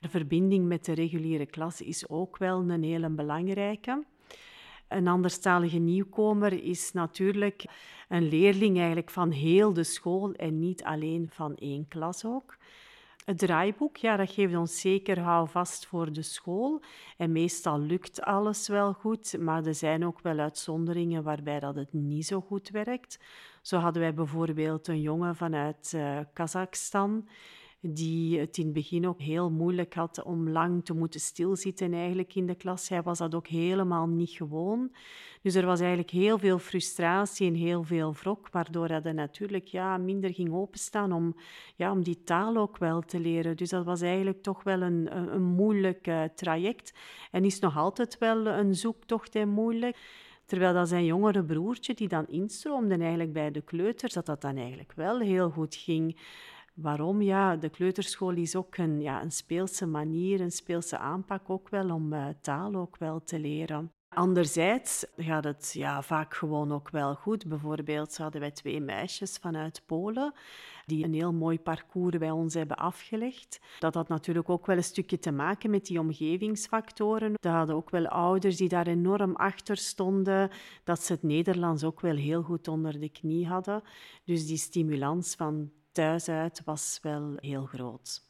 De 0.00 0.08
verbinding 0.08 0.66
met 0.66 0.84
de 0.84 0.92
reguliere 0.92 1.46
klas 1.46 1.80
is 1.80 2.08
ook 2.08 2.38
wel 2.38 2.70
een 2.70 2.82
hele 2.82 3.08
belangrijke. 3.08 4.04
Een 4.88 5.08
anderstalige 5.08 5.78
nieuwkomer 5.78 6.64
is 6.64 6.92
natuurlijk 6.92 7.64
een 8.08 8.28
leerling 8.28 8.76
eigenlijk 8.76 9.10
van 9.10 9.30
heel 9.30 9.72
de 9.72 9.84
school 9.84 10.32
en 10.32 10.58
niet 10.58 10.84
alleen 10.84 11.28
van 11.30 11.54
één 11.54 11.88
klas 11.88 12.24
ook. 12.24 12.56
Het 13.28 13.38
draaiboek, 13.38 13.96
ja, 13.96 14.16
dat 14.16 14.30
geeft 14.30 14.56
ons 14.56 14.80
zeker 14.80 15.20
houvast 15.20 15.86
voor 15.86 16.12
de 16.12 16.22
school. 16.22 16.82
En 17.16 17.32
meestal 17.32 17.80
lukt 17.80 18.22
alles 18.22 18.68
wel 18.68 18.92
goed, 18.92 19.38
maar 19.38 19.64
er 19.64 19.74
zijn 19.74 20.06
ook 20.06 20.20
wel 20.20 20.38
uitzonderingen 20.38 21.22
waarbij 21.22 21.60
dat 21.60 21.74
het 21.74 21.92
niet 21.92 22.26
zo 22.26 22.40
goed 22.40 22.68
werkt. 22.68 23.18
Zo 23.62 23.78
hadden 23.78 24.02
wij 24.02 24.14
bijvoorbeeld 24.14 24.88
een 24.88 25.00
jongen 25.00 25.36
vanuit 25.36 25.92
uh, 25.94 26.18
Kazachstan 26.32 27.28
die 27.80 28.38
het 28.38 28.58
in 28.58 28.64
het 28.64 28.72
begin 28.72 29.08
ook 29.08 29.20
heel 29.20 29.50
moeilijk 29.50 29.94
had 29.94 30.22
om 30.22 30.50
lang 30.50 30.84
te 30.84 30.94
moeten 30.94 31.20
stilzitten 31.20 31.92
eigenlijk 31.92 32.34
in 32.34 32.46
de 32.46 32.54
klas. 32.54 32.88
Hij 32.88 33.02
was 33.02 33.18
dat 33.18 33.34
ook 33.34 33.46
helemaal 33.46 34.06
niet 34.06 34.30
gewoon. 34.30 34.92
Dus 35.42 35.54
er 35.54 35.66
was 35.66 35.80
eigenlijk 35.80 36.10
heel 36.10 36.38
veel 36.38 36.58
frustratie 36.58 37.46
en 37.46 37.54
heel 37.54 37.82
veel 37.82 38.14
wrok, 38.14 38.48
waardoor 38.50 38.88
hij 38.88 39.12
natuurlijk 39.12 39.66
ja, 39.66 39.96
minder 39.96 40.34
ging 40.34 40.52
openstaan 40.52 41.12
om, 41.12 41.36
ja, 41.76 41.92
om 41.92 42.02
die 42.02 42.22
taal 42.22 42.56
ook 42.56 42.78
wel 42.78 43.00
te 43.00 43.20
leren. 43.20 43.56
Dus 43.56 43.68
dat 43.68 43.84
was 43.84 44.00
eigenlijk 44.00 44.42
toch 44.42 44.62
wel 44.62 44.82
een, 44.82 45.16
een, 45.34 45.42
moeilijk 45.42 46.06
uh, 46.06 46.24
traject 46.24 46.92
en 47.30 47.44
is 47.44 47.58
nog 47.58 47.76
altijd 47.76 48.18
wel 48.18 48.46
een 48.46 48.74
zoektocht 48.74 49.34
en 49.34 49.48
moeilijk. 49.48 49.96
Terwijl 50.44 50.74
dat 50.74 50.88
zijn 50.88 51.04
jongere 51.04 51.44
broertje, 51.44 51.94
die 51.94 52.08
dan 52.08 52.26
instroomde 52.26 52.96
eigenlijk 52.96 53.32
bij 53.32 53.50
de 53.50 53.62
kleuters, 53.62 54.12
dat 54.12 54.26
dat 54.26 54.40
dan 54.40 54.56
eigenlijk 54.56 54.92
wel 54.92 55.18
heel 55.18 55.50
goed 55.50 55.74
ging. 55.74 56.16
Waarom? 56.80 57.22
Ja, 57.22 57.56
de 57.56 57.68
kleuterschool 57.68 58.34
is 58.34 58.56
ook 58.56 58.76
een, 58.76 59.00
ja, 59.00 59.22
een 59.22 59.30
speelse 59.30 59.86
manier, 59.86 60.40
een 60.40 60.50
speelse 60.50 60.98
aanpak 60.98 61.50
ook 61.50 61.68
wel 61.68 61.90
om 61.90 62.12
uh, 62.12 62.26
taal 62.40 62.74
ook 62.74 62.96
wel 62.96 63.24
te 63.24 63.38
leren. 63.38 63.92
Anderzijds 64.08 65.06
gaat 65.16 65.44
het 65.44 65.70
ja, 65.72 66.02
vaak 66.02 66.34
gewoon 66.34 66.72
ook 66.72 66.90
wel 66.90 67.14
goed. 67.14 67.46
Bijvoorbeeld 67.46 68.16
hadden 68.16 68.40
wij 68.40 68.50
twee 68.50 68.80
meisjes 68.80 69.36
vanuit 69.36 69.82
Polen 69.86 70.32
die 70.86 71.04
een 71.04 71.14
heel 71.14 71.32
mooi 71.32 71.60
parcours 71.60 72.18
bij 72.18 72.30
ons 72.30 72.54
hebben 72.54 72.76
afgelegd. 72.76 73.60
Dat 73.78 73.94
had 73.94 74.08
natuurlijk 74.08 74.48
ook 74.48 74.66
wel 74.66 74.76
een 74.76 74.84
stukje 74.84 75.18
te 75.18 75.32
maken 75.32 75.70
met 75.70 75.86
die 75.86 75.98
omgevingsfactoren. 75.98 77.32
We 77.40 77.48
hadden 77.48 77.76
ook 77.76 77.90
wel 77.90 78.06
ouders 78.06 78.56
die 78.56 78.68
daar 78.68 78.86
enorm 78.86 79.36
achter 79.36 79.76
stonden, 79.76 80.50
dat 80.84 81.02
ze 81.02 81.12
het 81.12 81.22
Nederlands 81.22 81.84
ook 81.84 82.00
wel 82.00 82.16
heel 82.16 82.42
goed 82.42 82.68
onder 82.68 83.00
de 83.00 83.08
knie 83.08 83.46
hadden. 83.46 83.82
Dus 84.24 84.46
die 84.46 84.56
stimulans 84.56 85.34
van 85.34 85.70
thuis 85.98 86.28
uit 86.28 86.62
was 86.64 86.98
wel 87.02 87.32
heel 87.36 87.64
groot. 87.64 88.22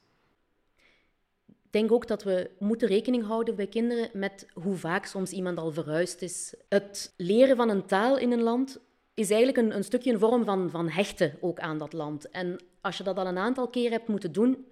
Ik 1.46 1.74
denk 1.74 1.92
ook 1.92 2.06
dat 2.06 2.22
we 2.22 2.50
moeten 2.58 2.88
rekening 2.88 3.26
houden 3.26 3.56
bij 3.56 3.66
kinderen 3.66 4.10
met 4.12 4.46
hoe 4.52 4.74
vaak 4.74 5.04
soms 5.04 5.30
iemand 5.30 5.58
al 5.58 5.72
verhuisd 5.72 6.22
is. 6.22 6.54
Het 6.68 7.14
leren 7.16 7.56
van 7.56 7.68
een 7.68 7.86
taal 7.86 8.18
in 8.18 8.32
een 8.32 8.42
land 8.42 8.80
is 9.14 9.30
eigenlijk 9.30 9.66
een, 9.66 9.76
een 9.76 9.84
stukje 9.84 10.12
een 10.12 10.18
vorm 10.18 10.44
van, 10.44 10.70
van 10.70 10.88
hechten 10.88 11.36
ook 11.40 11.58
aan 11.60 11.78
dat 11.78 11.92
land. 11.92 12.30
En 12.30 12.64
als 12.80 12.96
je 12.96 13.04
dat 13.04 13.16
al 13.16 13.26
een 13.26 13.38
aantal 13.38 13.68
keer 13.68 13.90
hebt 13.90 14.08
moeten 14.08 14.32
doen, 14.32 14.66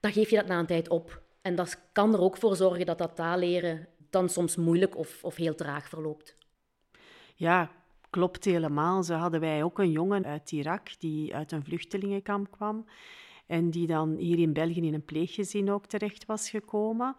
dan 0.00 0.12
geef 0.12 0.30
je 0.30 0.36
dat 0.36 0.46
na 0.46 0.58
een 0.58 0.66
tijd 0.66 0.88
op. 0.88 1.22
En 1.42 1.54
dat 1.54 1.80
kan 1.92 2.14
er 2.14 2.20
ook 2.20 2.36
voor 2.36 2.56
zorgen 2.56 2.86
dat 2.86 2.98
dat 2.98 3.16
taalleren 3.16 3.88
dan 4.10 4.28
soms 4.28 4.56
moeilijk 4.56 4.96
of, 4.96 5.24
of 5.24 5.36
heel 5.36 5.54
traag 5.54 5.88
verloopt. 5.88 6.36
Ja, 7.34 7.70
klopt 8.10 8.44
helemaal. 8.44 9.02
Zo 9.02 9.14
hadden 9.14 9.40
wij 9.40 9.62
ook 9.62 9.78
een 9.78 9.90
jongen 9.90 10.24
uit 10.24 10.52
Irak 10.52 11.00
die 11.00 11.34
uit 11.34 11.52
een 11.52 11.64
vluchtelingenkamp 11.64 12.50
kwam 12.50 12.84
en 13.46 13.70
die 13.70 13.86
dan 13.86 14.16
hier 14.16 14.38
in 14.38 14.52
België 14.52 14.86
in 14.86 14.94
een 14.94 15.04
pleeggezin 15.04 15.70
ook 15.70 15.86
terecht 15.86 16.26
was 16.26 16.50
gekomen. 16.50 17.16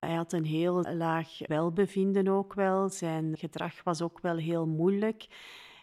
Hij 0.00 0.14
had 0.14 0.32
een 0.32 0.44
heel 0.44 0.82
laag 0.82 1.38
welbevinden 1.46 2.28
ook 2.28 2.54
wel. 2.54 2.88
Zijn 2.88 3.36
gedrag 3.36 3.82
was 3.82 4.02
ook 4.02 4.20
wel 4.20 4.36
heel 4.36 4.66
moeilijk. 4.66 5.26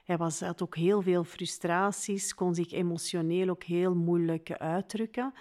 Hij 0.03 0.17
was, 0.17 0.39
had 0.39 0.61
ook 0.61 0.75
heel 0.75 1.01
veel 1.01 1.23
frustraties, 1.23 2.33
kon 2.33 2.55
zich 2.55 2.71
emotioneel 2.71 3.49
ook 3.49 3.63
heel 3.63 3.95
moeilijk 3.95 4.51
uitdrukken. 4.51 5.33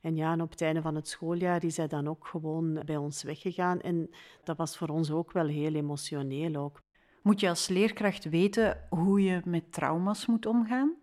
En 0.00 0.16
ja, 0.16 0.32
en 0.32 0.42
op 0.42 0.50
het 0.50 0.60
einde 0.60 0.82
van 0.82 0.94
het 0.94 1.08
schooljaar 1.08 1.64
is 1.64 1.76
hij 1.76 1.86
dan 1.86 2.08
ook 2.08 2.26
gewoon 2.26 2.82
bij 2.84 2.96
ons 2.96 3.22
weggegaan. 3.22 3.80
En 3.80 4.10
dat 4.44 4.56
was 4.56 4.76
voor 4.76 4.88
ons 4.88 5.10
ook 5.10 5.32
wel 5.32 5.46
heel 5.46 5.74
emotioneel 5.74 6.56
ook. 6.56 6.82
Moet 7.22 7.40
je 7.40 7.48
als 7.48 7.68
leerkracht 7.68 8.24
weten 8.24 8.86
hoe 8.88 9.22
je 9.22 9.40
met 9.44 9.72
trauma's 9.72 10.26
moet 10.26 10.46
omgaan? 10.46 10.94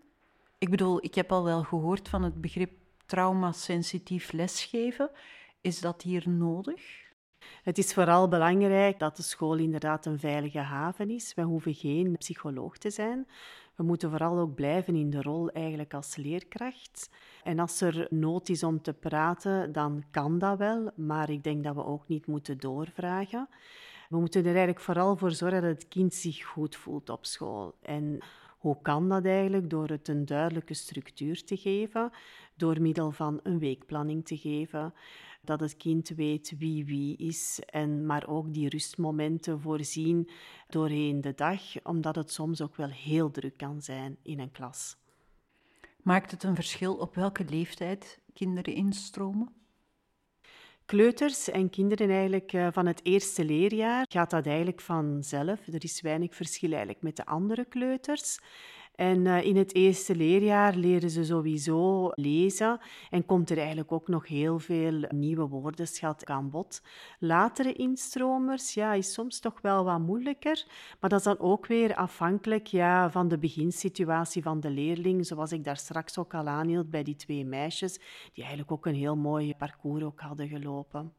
Ik 0.58 0.70
bedoel, 0.70 1.04
ik 1.04 1.16
heb 1.16 1.32
al 1.32 1.44
wel 1.44 1.64
gehoord 1.64 2.10
van 2.10 2.24
het 2.24 2.42
begrip 2.42 2.72
traumasensitief 3.06 4.32
lesgeven. 4.32 5.10
Is 5.62 5.80
dat 5.80 6.02
hier 6.02 6.30
nodig? 6.30 7.06
Het 7.64 7.78
is 7.78 7.94
vooral 7.94 8.28
belangrijk 8.28 9.00
dat 9.00 9.16
de 9.18 9.24
school 9.24 9.56
inderdaad 9.56 10.06
een 10.06 10.20
veilige 10.20 10.60
haven 10.60 11.10
is. 11.10 11.34
We 11.34 11.42
hoeven 11.42 11.74
geen 11.74 12.18
psycholoog 12.18 12.78
te 12.78 12.90
zijn. 12.90 13.28
We 13.76 13.84
moeten 13.84 14.10
vooral 14.10 14.40
ook 14.40 14.56
blijven 14.56 14.96
in 14.96 15.10
de 15.10 15.22
rol 15.22 15.50
eigenlijk 15.50 15.94
als 15.94 16.16
leerkracht. 16.16 17.10
En 17.44 17.60
als 17.60 17.82
er 17.82 18.08
nood 18.10 18.50
is 18.50 18.64
om 18.64 18.82
te 18.82 18.94
praten, 18.94 19.72
dan 19.72 20.04
kan 20.12 20.40
dat 20.40 20.58
wel, 20.58 20.92
maar 20.96 21.30
ik 21.30 21.44
denk 21.44 21.64
dat 21.64 21.76
we 21.76 21.86
ook 21.86 22.08
niet 22.08 22.28
moeten 22.28 22.58
doorvragen. 22.58 23.50
We 24.10 24.18
moeten 24.20 24.42
er 24.42 24.48
eigenlijk 24.48 24.80
vooral 24.80 25.16
voor 25.16 25.32
zorgen 25.32 25.62
dat 25.62 25.72
het 25.72 25.88
kind 25.88 26.14
zich 26.14 26.46
goed 26.46 26.76
voelt 26.76 27.10
op 27.10 27.26
school. 27.26 27.76
En 27.82 28.20
hoe 28.58 28.82
kan 28.82 29.10
dat 29.10 29.26
eigenlijk? 29.26 29.70
Door 29.70 29.90
het 29.90 30.08
een 30.08 30.26
duidelijke 30.26 30.74
structuur 30.74 31.44
te 31.44 31.58
geven, 31.58 32.12
door 32.56 32.82
middel 32.82 33.12
van 33.12 33.40
een 33.44 33.60
weekplanning 33.60 34.26
te 34.26 34.38
geven, 34.38 34.94
dat 35.42 35.60
het 35.60 35.78
kind 35.78 36.10
weet 36.10 36.54
wie 36.58 36.86
wie 36.86 37.18
is, 37.18 37.62
en 37.66 38.06
maar 38.06 38.28
ook 38.28 38.54
die 38.54 38.70
rustmomenten 38.70 39.62
voorzien 39.62 40.30
doorheen 40.68 41.22
de 41.22 41.34
dag, 41.34 41.62
omdat 41.84 42.16
het 42.16 42.32
soms 42.32 42.62
ook 42.62 42.76
wel 42.76 42.90
heel 42.90 43.32
druk 43.32 43.58
kan 43.58 43.82
zijn 43.82 44.18
in 44.24 44.40
een 44.40 44.52
klas. 44.52 44.98
Maakt 46.02 46.32
het 46.32 46.44
een 46.44 46.56
verschil 46.56 46.96
op 46.96 47.16
welke 47.16 47.46
leeftijd 47.46 48.20
kinderen 48.34 48.74
instromen? 48.74 49.67
Kleuters 50.88 51.50
en 51.50 51.70
kinderen 51.70 52.10
eigenlijk 52.10 52.54
eh, 52.54 52.68
van 52.72 52.86
het 52.86 53.00
eerste 53.04 53.46
leerjaar 53.46 54.06
gaat 54.10 54.30
dat 54.30 54.46
eigenlijk 54.46 54.82
vanzelf. 54.82 55.68
Er 55.68 55.84
is 55.84 56.02
weinig 56.02 56.36
verschil 56.36 56.70
eigenlijk 56.70 57.02
met 57.02 57.16
de 57.16 57.26
andere 57.26 57.66
kleuters. 57.66 58.40
En 58.98 59.28
eh, 59.28 59.44
in 59.44 59.56
het 59.56 59.76
eerste 59.76 60.16
leerjaar 60.16 60.76
leren 60.76 61.10
ze 61.10 61.24
sowieso 61.24 62.10
lezen 62.14 62.80
en 63.10 63.26
komt 63.26 63.50
er 63.50 63.58
eigenlijk 63.58 63.92
ook 63.92 64.08
nog 64.08 64.28
heel 64.28 64.60
veel 64.60 65.06
nieuwe 65.10 65.48
woordenschat 65.48 66.26
aan 66.26 66.50
bod. 66.50 66.82
Latere 67.20 67.74
instromers 67.74 68.74
ja, 68.74 68.94
is 68.94 69.14
soms 69.14 69.40
toch 69.40 69.62
wel 69.62 69.84
wat 69.84 70.00
moeilijker, 70.00 70.66
maar 71.00 71.10
dat 71.10 71.20
is 71.20 71.26
dan 71.26 71.40
ook 71.40 71.68
weer 71.68 71.96
afhankelijk 71.96 72.68
ja, 72.68 73.12
van 73.12 73.28
de 73.28 73.38
beginsituatie 73.38 74.42
van 74.42 74.60
de 74.60 74.70
leerling, 74.70 75.26
zoals 75.26 75.52
ik 75.52 75.64
daar 75.64 75.78
straks 75.78 76.18
ook 76.18 76.34
al 76.34 76.48
aanhield 76.48 76.90
bij 76.90 77.04
die 77.04 77.16
twee 77.16 77.46
meisjes, 77.46 77.94
die 78.34 78.44
eigenlijk 78.44 78.72
ook 78.72 78.86
een 78.86 78.96
heel 78.96 79.16
mooi 79.16 79.56
parcours 79.56 80.04
ook 80.04 80.20
hadden 80.20 80.48
gelopen. 80.48 81.14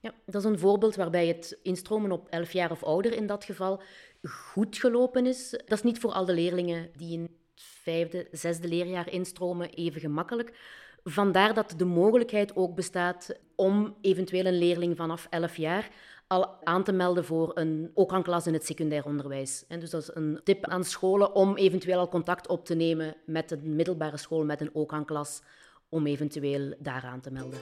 Ja, 0.00 0.14
dat 0.26 0.44
is 0.44 0.50
een 0.50 0.58
voorbeeld 0.58 0.96
waarbij 0.96 1.26
het 1.26 1.58
instromen 1.62 2.12
op 2.12 2.28
11 2.28 2.52
jaar 2.52 2.70
of 2.70 2.82
ouder 2.82 3.12
in 3.12 3.26
dat 3.26 3.44
geval 3.44 3.82
goed 4.22 4.78
gelopen 4.78 5.26
is. 5.26 5.50
Dat 5.50 5.78
is 5.78 5.82
niet 5.82 5.98
voor 5.98 6.12
al 6.12 6.24
de 6.24 6.34
leerlingen 6.34 6.90
die 6.96 7.12
in 7.12 7.22
het 7.22 7.30
vijfde, 7.54 8.28
zesde 8.30 8.68
leerjaar 8.68 9.12
instromen 9.12 9.70
even 9.70 10.00
gemakkelijk. 10.00 10.58
Vandaar 11.04 11.54
dat 11.54 11.74
de 11.76 11.84
mogelijkheid 11.84 12.56
ook 12.56 12.74
bestaat 12.74 13.38
om 13.56 13.96
eventueel 14.00 14.44
een 14.44 14.58
leerling 14.58 14.96
vanaf 14.96 15.26
11 15.30 15.56
jaar 15.56 15.90
al 16.26 16.64
aan 16.64 16.84
te 16.84 16.92
melden 16.92 17.24
voor 17.24 17.50
een 17.54 17.90
OKAN-klas 17.94 18.46
in 18.46 18.52
het 18.52 18.66
secundair 18.66 19.04
onderwijs. 19.04 19.64
En 19.68 19.80
dus 19.80 19.90
dat 19.90 20.02
is 20.02 20.10
een 20.14 20.40
tip 20.44 20.66
aan 20.66 20.84
scholen 20.84 21.34
om 21.34 21.56
eventueel 21.56 21.98
al 21.98 22.08
contact 22.08 22.48
op 22.48 22.64
te 22.64 22.74
nemen 22.74 23.14
met 23.26 23.50
een 23.50 23.76
middelbare 23.76 24.16
school 24.16 24.44
met 24.44 24.60
een 24.60 24.74
OKAN-klas, 24.74 25.42
om 25.88 26.06
eventueel 26.06 26.74
daar 26.78 27.02
aan 27.04 27.20
te 27.20 27.30
melden. 27.30 27.58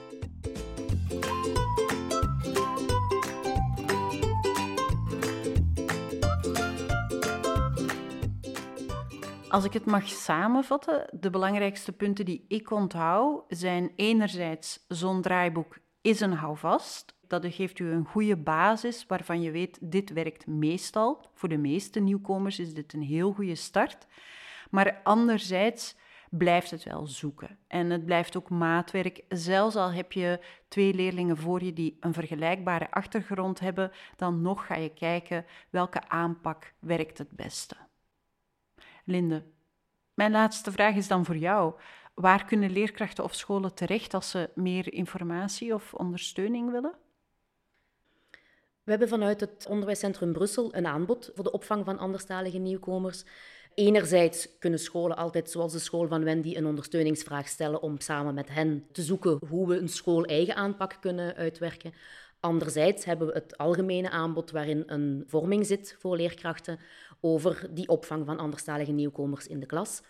Als 9.51 9.65
ik 9.65 9.73
het 9.73 9.85
mag 9.85 10.09
samenvatten, 10.09 11.07
de 11.21 11.31
belangrijkste 11.31 11.93
punten 11.93 12.25
die 12.25 12.45
ik 12.49 12.71
onthoud 12.71 13.45
zijn 13.49 13.93
enerzijds 13.97 14.85
zo'n 14.89 15.23
draaiboek 15.23 15.79
is 16.01 16.21
een 16.21 16.33
houvast. 16.33 17.15
Dat 17.27 17.47
geeft 17.49 17.79
u 17.79 17.91
een 17.91 18.05
goede 18.05 18.37
basis 18.37 19.07
waarvan 19.07 19.43
je 19.43 19.51
weet, 19.51 19.79
dit 19.81 20.13
werkt 20.13 20.47
meestal. 20.47 21.25
Voor 21.35 21.49
de 21.49 21.57
meeste 21.57 22.01
nieuwkomers 22.01 22.59
is 22.59 22.75
dit 22.75 22.93
een 22.93 23.03
heel 23.03 23.33
goede 23.33 23.55
start. 23.55 24.07
Maar 24.71 25.01
anderzijds 25.03 25.97
blijft 26.31 26.71
het 26.71 26.85
wel 26.85 27.07
zoeken. 27.07 27.59
En 27.67 27.91
het 27.91 28.05
blijft 28.05 28.37
ook 28.37 28.51
maatwerk. 28.51 29.25
Zelfs 29.29 29.77
al 29.77 29.93
heb 29.93 30.13
je 30.13 30.41
twee 30.69 30.95
leerlingen 30.95 31.37
voor 31.37 31.65
je 31.65 31.73
die 31.73 31.97
een 32.01 32.13
vergelijkbare 32.13 32.91
achtergrond 32.91 33.61
hebben, 33.61 33.91
dan 34.17 34.43
nog 34.43 34.67
ga 34.67 34.77
je 34.77 34.93
kijken 34.95 35.45
welke 35.71 36.09
aanpak 36.09 36.73
werkt 36.79 37.19
het 37.19 37.31
beste. 37.31 37.77
Mijn 40.15 40.31
laatste 40.31 40.73
vraag 40.73 40.95
is 40.95 41.09
dan 41.09 41.25
voor 41.25 41.37
jou. 41.37 41.75
Waar 42.15 42.45
kunnen 42.45 42.71
leerkrachten 42.71 43.25
of 43.25 43.35
scholen 43.35 43.75
terecht 43.75 44.15
als 44.15 44.31
ze 44.31 44.51
meer 44.55 44.93
informatie 44.93 45.75
of 45.75 45.95
ondersteuning 45.95 46.71
willen? 46.71 46.95
We 48.83 48.91
hebben 48.91 49.09
vanuit 49.09 49.41
het 49.41 49.67
Onderwijscentrum 49.69 50.33
Brussel 50.33 50.75
een 50.75 50.87
aanbod 50.87 51.31
voor 51.35 51.45
de 51.45 51.53
opvang 51.53 51.85
van 51.85 51.99
anderstalige 51.99 52.59
nieuwkomers. 52.59 53.25
Enerzijds 53.75 54.59
kunnen 54.59 54.79
scholen 54.79 55.17
altijd, 55.17 55.51
zoals 55.51 55.73
de 55.73 55.79
school 55.79 56.09
van 56.09 56.25
Wendy, 56.25 56.57
een 56.57 56.67
ondersteuningsvraag 56.67 57.49
stellen 57.49 57.83
om 57.83 58.01
samen 58.01 58.35
met 58.35 58.49
hen 58.49 58.87
te 58.93 59.03
zoeken 59.03 59.39
hoe 59.49 59.69
we 59.69 59.77
een 59.77 59.89
school-eigen 59.89 60.55
aanpak 60.55 60.97
kunnen 61.01 61.35
uitwerken. 61.35 61.93
Anderzijds 62.41 63.05
hebben 63.05 63.27
we 63.27 63.33
het 63.33 63.59
algemene 63.59 64.11
aanbod 64.11 64.51
waarin 64.51 64.83
een 64.87 65.25
vorming 65.27 65.67
zit 65.67 65.97
voor 65.99 66.17
leerkrachten 66.17 66.79
over 67.21 67.69
die 67.71 67.89
opvang 67.89 68.27
van 68.27 68.39
anderstalige 68.39 68.93
nieuwkomers 68.93 69.47
in 69.47 69.61
de 69.61 69.67
klas. 69.67 70.03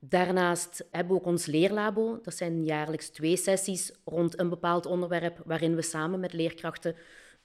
Daarnaast 0.00 0.86
hebben 0.90 1.14
we 1.14 1.20
ook 1.20 1.26
ons 1.26 1.46
leerlabo. 1.46 2.18
Dat 2.22 2.34
zijn 2.34 2.64
jaarlijks 2.64 3.08
twee 3.08 3.36
sessies 3.36 3.92
rond 4.04 4.38
een 4.38 4.48
bepaald 4.48 4.86
onderwerp 4.86 5.42
waarin 5.44 5.74
we 5.74 5.82
samen 5.82 6.20
met 6.20 6.32
leerkrachten 6.32 6.96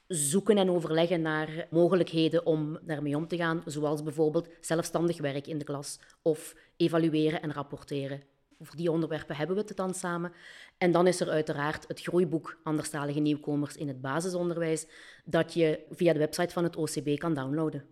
zoeken 0.07 0.57
en 0.57 0.69
overleggen 0.69 1.21
naar 1.21 1.67
mogelijkheden 1.69 2.45
om 2.45 2.79
daarmee 2.81 3.15
om 3.15 3.27
te 3.27 3.37
gaan, 3.37 3.61
zoals 3.65 4.03
bijvoorbeeld 4.03 4.47
zelfstandig 4.61 5.17
werk 5.17 5.47
in 5.47 5.57
de 5.57 5.63
klas 5.63 5.99
of 6.21 6.55
evalueren 6.77 7.41
en 7.41 7.53
rapporteren. 7.53 8.21
Over 8.59 8.75
die 8.75 8.91
onderwerpen 8.91 9.35
hebben 9.35 9.55
we 9.55 9.61
het 9.67 9.77
dan 9.77 9.93
samen. 9.93 10.31
En 10.77 10.91
dan 10.91 11.07
is 11.07 11.19
er 11.19 11.29
uiteraard 11.29 11.87
het 11.87 12.01
groeiboek 12.01 12.59
Anderstalige 12.63 13.19
Nieuwkomers 13.19 13.75
in 13.75 13.87
het 13.87 14.01
basisonderwijs, 14.01 14.87
dat 15.25 15.53
je 15.53 15.79
via 15.89 16.13
de 16.13 16.19
website 16.19 16.53
van 16.53 16.63
het 16.63 16.75
OCB 16.75 17.17
kan 17.17 17.33
downloaden. 17.33 17.85